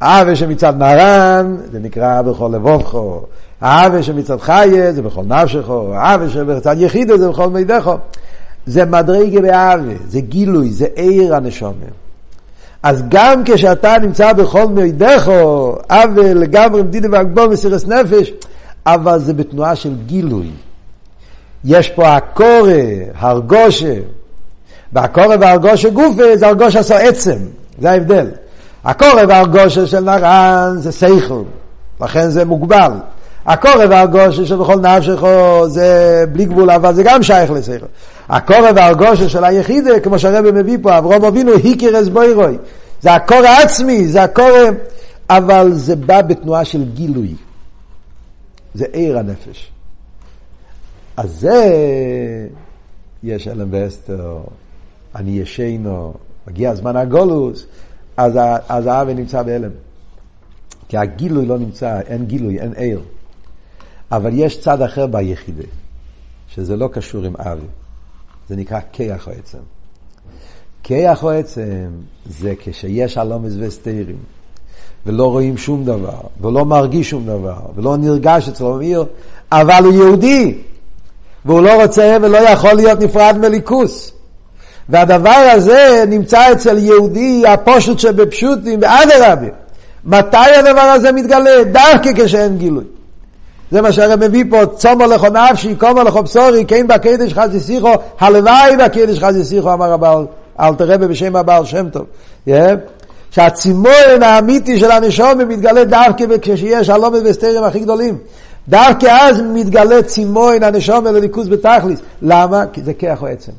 [0.00, 3.22] אב שמצד נהרן, זה נקרא בכל לבובכו.
[3.62, 5.92] אב שמצד חיה, זה בכל נפשכו.
[5.94, 7.96] אב שבצד יחידו, זה בכל מידךו.
[8.66, 11.86] זה מדרגה באב, זה גילוי, זה עיר הנשומה.
[12.82, 18.32] אז גם כשאתה נמצא בכל מידךו, אב לגמרי מדידה והגבול מסירס נפש,
[18.86, 20.50] אבל זה בתנועה של גילוי.
[21.64, 22.72] יש פה הקורא,
[23.14, 23.94] הרגושה,
[24.92, 27.38] והקורא והרגושה גופה זה הרגושה עשו עצם,
[27.78, 28.26] זה ההבדל.
[28.88, 31.42] הקורא והרגושה של נרן זה סייכל,
[32.00, 32.92] לכן זה מוגבל.
[33.46, 35.22] הקורא והרגושה של בכל נפשך
[35.66, 37.86] זה בלי גבול, אבל זה גם שייך לסייכל.
[38.28, 42.58] הקורא והרגושה של היחידה, כמו שהרבא מביא פה, אברום אבינו, היקר אס בוירוי.
[43.00, 44.70] זה הקורא עצמי, זה הקורא,
[45.30, 47.34] אבל זה בא בתנועה של גילוי.
[48.74, 49.70] זה עיר הנפש.
[51.16, 51.72] אז זה,
[53.22, 54.38] יש אלם ואסתר,
[55.14, 56.14] אני ישנו,
[56.46, 57.66] מגיע זמן הגולוס,
[58.18, 58.38] אז,
[58.68, 59.70] אז האבי נמצא בהלם.
[60.88, 63.00] כי הגילוי לא נמצא, אין גילוי, אין עיר.
[64.12, 65.64] אבל יש צד אחר ביחידה,
[66.48, 67.66] שזה לא קשור עם אבי.
[68.48, 69.58] זה נקרא כיח או עצם.
[70.82, 71.88] כיח או עצם
[72.26, 74.18] זה כשיש הלומס וסתירים,
[75.06, 79.04] ולא רואים שום דבר, ולא מרגיש שום דבר, ולא נרגש אצלו מאיר,
[79.52, 80.58] אבל הוא יהודי,
[81.44, 84.12] והוא לא רוצה ולא יכול להיות נפרד מליכוס.
[84.88, 89.46] והדבר הזה נמצא אצל יהודי הפושט שבפשוטים, באדרבה.
[90.04, 91.64] מתי הדבר הזה מתגלה?
[91.64, 92.84] דווקא כשאין גילוי.
[93.70, 97.92] זה מה שהרי מביא פה, צומו לכו נפשי, קומו לכו בשורי, כן בקדש חזי שיחו,
[98.20, 100.26] הלוואי בקדש חזי שיחו, אמר הבעל,
[100.60, 102.06] אל תראה בשם הבעל שם טוב.
[102.48, 102.52] Yeah.
[103.30, 108.18] שהצימון האמיתי של הנשום מתגלה דווקא כשיש הלומד וסתרים הכי גדולים.
[108.68, 112.00] דווקא אז מתגלה צימון הנשום לליכוז בתכליס.
[112.22, 112.64] למה?
[112.72, 113.52] כי זה כיח או עצם.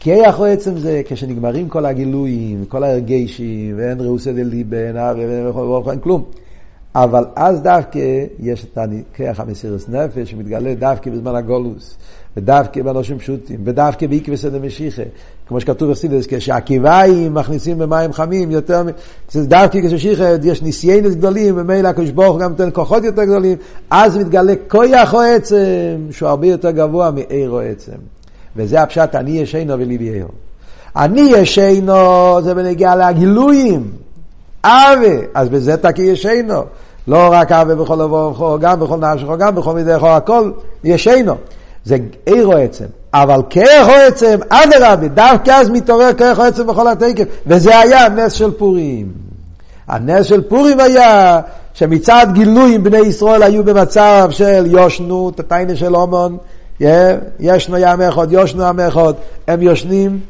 [0.00, 5.12] כיח או עצם זה כשנגמרים כל הגילויים, כל הרגשים, ואין ראוסי דליבה,
[5.86, 6.24] ואין כלום.
[6.94, 11.96] אבל אז דווקא יש את הכיח המסירס נפש שמתגלה דווקא בזמן הגולוס,
[12.36, 15.02] ודווקא באנשים פשוטים, ודווקא בעקבס דמשיחה,
[15.48, 18.82] כמו שכתוב בסידס, כשהקיביים מכניסים במים חמים יותר,
[19.36, 23.58] דווקא כששיחה יש ניסיינס גדולים, ומילא הקדוש ברוך גם נותן כוחות יותר גדולים,
[23.90, 28.19] אז מתגלה כויח או עצם, שהוא הרבה יותר גבוה מעיר או עצם.
[28.56, 30.28] וזה הפשט אני ישנו וליבי יהו.
[30.96, 33.90] אני ישנו זה בנגיע לגילויים.
[34.64, 36.62] אבה, אז בזה תקי ישנו.
[37.08, 40.50] לא רק אבה בכל לבוא, גם בכל נפשך, גם בכל מידך, הכל
[40.84, 41.34] ישנו.
[41.84, 41.96] זה
[42.26, 42.84] עירו עצם.
[43.14, 43.40] אבל
[43.82, 47.24] או עצם, אדרבה, דווקא אז מתעורר או עצם בכל התקף.
[47.46, 49.12] וזה היה הנס של פורים.
[49.88, 51.40] הנס של פורים היה
[51.74, 56.36] שמצד גילויים בני ישראל היו במצב של יושנו, תתיינה של הומון,
[57.40, 59.12] ישנו ים אחד, יושנו ים אחד,
[59.48, 60.20] הם יושנים,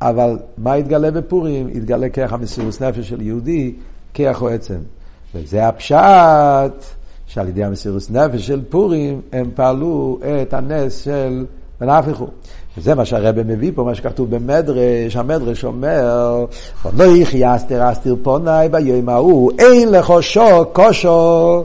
[0.00, 1.68] אבל מה התגלה בפורים?
[1.74, 3.74] התגלה כרך המסירות נפש של יהודי,
[4.14, 4.78] כרך או עצם.
[5.34, 6.84] וזה הפשט
[7.26, 11.44] שעל ידי המסירות נפש של פורים הם פעלו את הנס של
[11.80, 12.26] ונהפכו.
[12.78, 16.44] וזה מה שהרבא מביא פה, מה שכתוב במדרש, המדרש אומר,
[16.96, 21.64] לא יחיה אסתר אסתר פונאי ביום ההוא, אין לך שוק כושו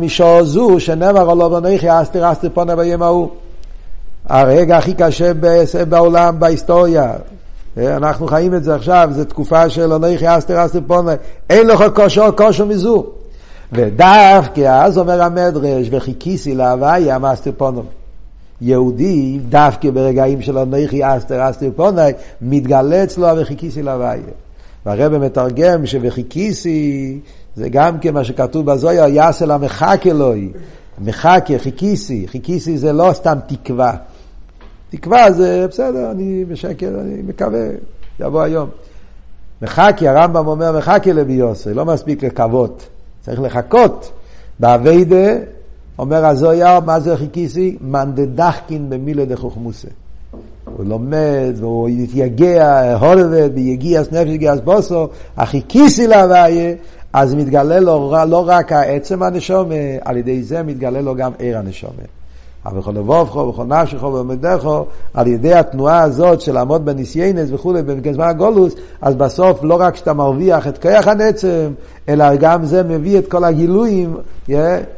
[0.00, 3.28] משור זו שנאמר עליו יחיה אסתר אסתר פונאי ביום ההוא.
[4.26, 5.32] הרגע הכי קשה
[5.88, 7.12] בעולם, בהיסטוריה.
[7.76, 11.14] אנחנו חיים את זה עכשיו, זו תקופה של אנכי אסתר אסתר פונאי,
[11.50, 13.06] אין לך כושו כושו מזו.
[13.72, 17.82] ודווקא אז אומר המדרש, וחיכיסי להוויה מאסתר פונאי.
[18.60, 22.12] יהודי, דווקא ברגעים של אנכי אסתר אסתר פונאי,
[22.42, 24.22] מתגלה אצלו וחיכיסי להוויה.
[24.86, 27.18] והרבא מתרגם שווחיכיסי
[27.56, 30.52] זה גם כן מה שכתוב בזויה, יעשה לה מחכה אלוהי.
[30.98, 32.26] מחכה, חיכיסי.
[32.28, 33.96] חיכיסי זה לא סתם תקווה.
[34.90, 37.68] תקווה זה בסדר, אני בשקר, אני מקווה,
[38.20, 38.68] יבוא היום.
[39.62, 42.88] מחכה, הרמב"ם אומר מחכה לביוסי, לא מספיק לקוות,
[43.20, 44.12] צריך לחכות.
[44.60, 45.32] באביידה,
[45.98, 47.76] אומר הזויה, מה זה חיכיסי?
[47.80, 49.88] מאן דדחקין במילה דחוכמוסה.
[50.64, 56.74] הוא לומד והוא יתייגע, הולבד, ביגיעס נפש, יגיעס בוסו, החיכיסי להוויה,
[57.12, 62.02] אז מתגלה לו לא רק העצם הנשומה, על ידי זה מתגלה לו גם עיר הנשומה.
[62.66, 64.68] אבל בכל לבובכו, בכל נפשך ובמדך,
[65.14, 70.12] על ידי התנועה הזאת של לעמוד בניסיינס וכולי, בזמן הגולוס, אז בסוף לא רק שאתה
[70.12, 71.72] מרוויח את כיח הנצם,
[72.08, 74.16] אלא גם זה מביא את כל הגילויים,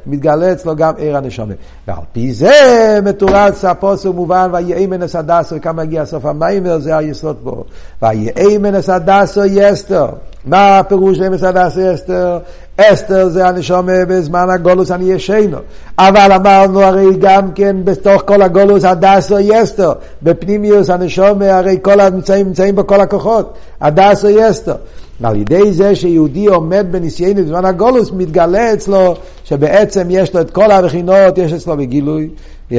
[0.07, 1.55] מתגלה אצלו גם עיר הנשמה.
[1.89, 7.37] ועל פי זה מתורץ הפוסק מובן, ויהי מנס הדסו, וכמה מגיע סוף המיימר, זה היסוד
[7.45, 7.65] פה.
[8.03, 10.07] ויהי מנס הדסו יסתר.
[10.45, 12.39] מה הפירוש אמס הדסו אסתר?
[12.77, 15.59] אסתר זה הנשומה בזמן הגולוס אני ישנו.
[15.99, 19.93] אבל אמרנו הרי גם כן בתוך כל הגולוס הדסו יסתר.
[20.23, 23.55] בפנימיוס הנשומה הרי כל הנמצאים נמצאים בו כל הכוחות.
[23.81, 24.75] הדסו יסתר.
[25.21, 29.14] ועל ידי זה שיהודי עומד בניסיינו בזמן הגולוס, מתגלה אצלו
[29.45, 32.29] שבעצם יש לו את כל הבחינות, יש אצלו בגילוי,
[32.71, 32.75] yeah,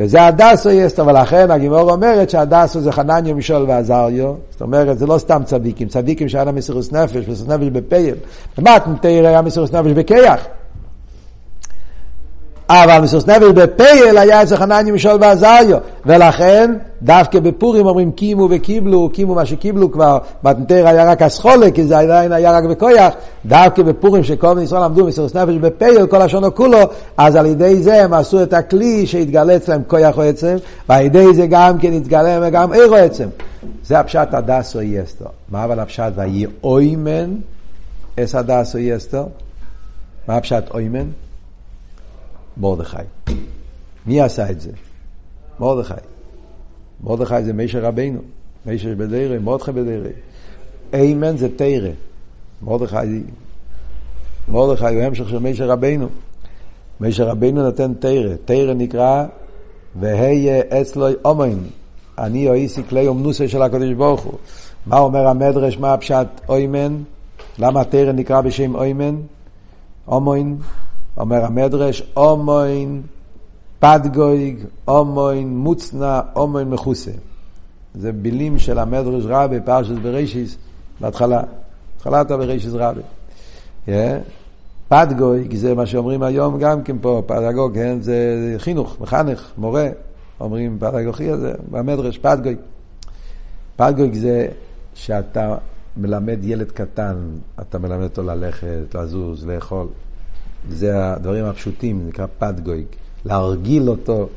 [0.00, 5.18] וזה הדסו יסטו, ולכן הגימור אומרת שהדסו זה חנניה משול ועזריו, זאת אומרת זה לא
[5.18, 8.14] סתם צדיקים, צדיקים שהיה להם מסירוס נפש, מסירוס נפש בפייל,
[8.58, 10.46] ומתנתר היה מסירוס נפש בכיח.
[12.70, 19.10] אבל מסירוס נפש בפייל היה אצל חנניה משול ועזריו, ולכן דווקא בפורים אומרים קימו וקיבלו,
[19.12, 23.14] קימו מה שקיבלו כבר, מתנתר היה רק הסחולה, כי זה עדיין היה רק בכויח,
[23.46, 26.78] דווקא בפורים שכל מיני ישראל עמדו מסירוס נפש בפייל, כל השונו כולו,
[27.16, 30.56] אז על ידי זה הם עשו את הכלי שהתגלה אצלם כויח או עצם,
[30.88, 33.28] ועל ידי זה גם כן התגלה גם עיר או עצם.
[33.84, 35.24] זה הפשט הדסו יסתו.
[35.50, 37.34] מה אבל הפשט ויהי אוימן
[38.20, 39.28] אס הדסו יסתו?
[40.28, 41.27] מה הפשט אוימן?
[42.58, 42.96] מרדכי.
[44.06, 44.70] מי עשה את זה?
[45.60, 45.94] מרדכי.
[47.04, 48.20] מרדכי זה מישר רבינו.
[48.66, 50.10] מישר בדירה, מרדכי בדירה.
[50.92, 51.90] איימן זה תירה.
[52.62, 52.96] מרדכי,
[54.48, 56.06] מרדכי הוא המשך של מישר רבינו.
[57.00, 58.36] מישר רבינו נותן תירה.
[58.44, 59.26] תירה נקרא
[60.00, 61.58] והיה אצלו אומן.
[62.18, 64.38] אני אויסי כלי אומנוסי של הקדוש ברוך הוא.
[64.86, 66.96] מה אומר המדרש, מה הפשט אוימן?
[67.58, 69.16] למה תרא נקרא בשם אוימן?
[70.08, 70.56] אומוין,
[71.16, 73.02] אומר המדרש, אומוין
[73.78, 77.10] פדגויג, אומוין מוצנע, אומוין מחוסה.
[77.94, 80.56] זה בילים של המדרש רבי, פרשת בראשיס,
[81.00, 81.42] בהתחלה,
[81.96, 83.00] התחלת בראשיס רבי.
[83.86, 83.90] Yeah.
[84.88, 87.98] פדגויג זה מה שאומרים היום גם כן פה, פדגוג, כן?
[88.00, 89.88] זה חינוך, מחנך, מורה.
[90.40, 92.56] אומרים פדגוגיה זה במדרש פדגוג.
[93.76, 94.48] פדגוג זה
[94.94, 95.56] שאתה
[95.96, 97.16] מלמד ילד קטן,
[97.60, 99.86] אתה מלמד אותו ללכת, לזוז, לאכול.
[100.70, 102.84] זה הדברים הפשוטים, זה נקרא פדגוג.
[103.24, 104.28] להרגיל אותו.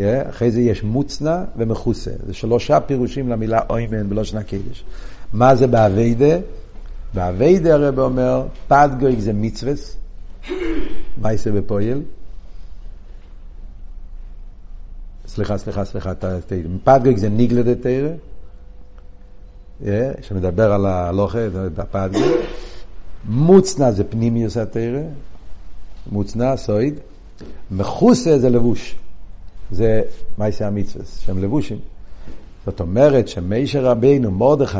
[0.00, 2.10] אחרי זה יש מוצנע ומכוסה.
[2.26, 4.84] זה שלושה פירושים למילה אוימן בלושן הקדש.
[5.32, 6.38] מה זה באביידה?
[7.14, 9.96] באביידה הרב אומר, פדגוג זה מצווס,
[11.16, 12.02] מה יעשה בפועל?
[15.26, 16.12] סליחה, סליחה, סליחה,
[16.84, 18.08] פדגוג זה ניגלה דה תרא,
[20.22, 21.38] שמדבר על הלוכה,
[21.78, 22.22] הפדגוג.
[23.28, 25.00] מוצנע זה פנימיוס התרא,
[26.12, 26.94] מוצנע, סויד.
[27.70, 28.94] מכוסה זה לבוש.
[29.70, 30.02] זה
[30.38, 31.78] מייסי המצווה, שהם לבושים.
[32.66, 34.78] זאת אומרת שמיישה רבינו, מרדכי,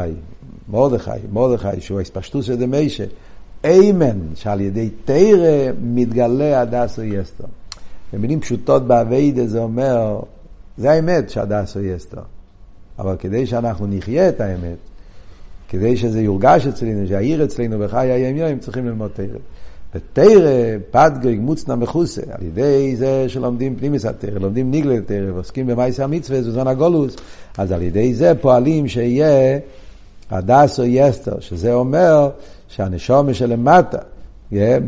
[0.69, 3.05] מרדכי, מרדכי, שהוא הספשטוס של דמיישה,
[3.65, 7.45] איימן, שעל ידי תרא מתגלה הדסו יסתו.
[8.13, 10.21] במילים פשוטות באביידה זה אומר,
[10.79, 12.21] זה האמת שהדסו יסתו.
[12.99, 14.77] אבל כדי שאנחנו נחיה את האמת,
[15.69, 19.39] כדי שזה יורגש אצלנו, שיעיר אצלנו בחיי היום יום, צריכים ללמוד תרא.
[19.97, 26.03] ותרא, פדגוג, מוצנע מחוסה, על ידי זה שלומדים פנימיס התרא, לומדים ניגלה תרא, ועוסקים במייסי
[26.03, 27.17] המצווה, בזמן הגולוס,
[27.59, 29.59] אז על ידי זה פועלים שיהיה
[30.31, 32.29] הדסו יסתר, שזה אומר
[32.69, 33.99] שהנשומה שלמטה,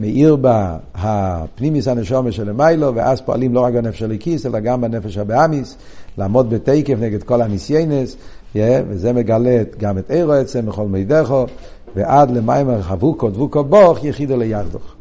[0.01, 5.77] מאיר בה הפנימיס הנשומה שלמיילו, ואז פועלים לא רק בנפש הליקיס, אלא גם בנפש הבאמיס,
[6.19, 8.17] לעמוד בתקף נגד כל הניסיינס,
[8.55, 11.47] וזה מגלה גם את אירו עצם, בכל מידךו,
[11.95, 14.98] ועד למיימר חבוקו דבוקו בוך, יחידו לירדוך.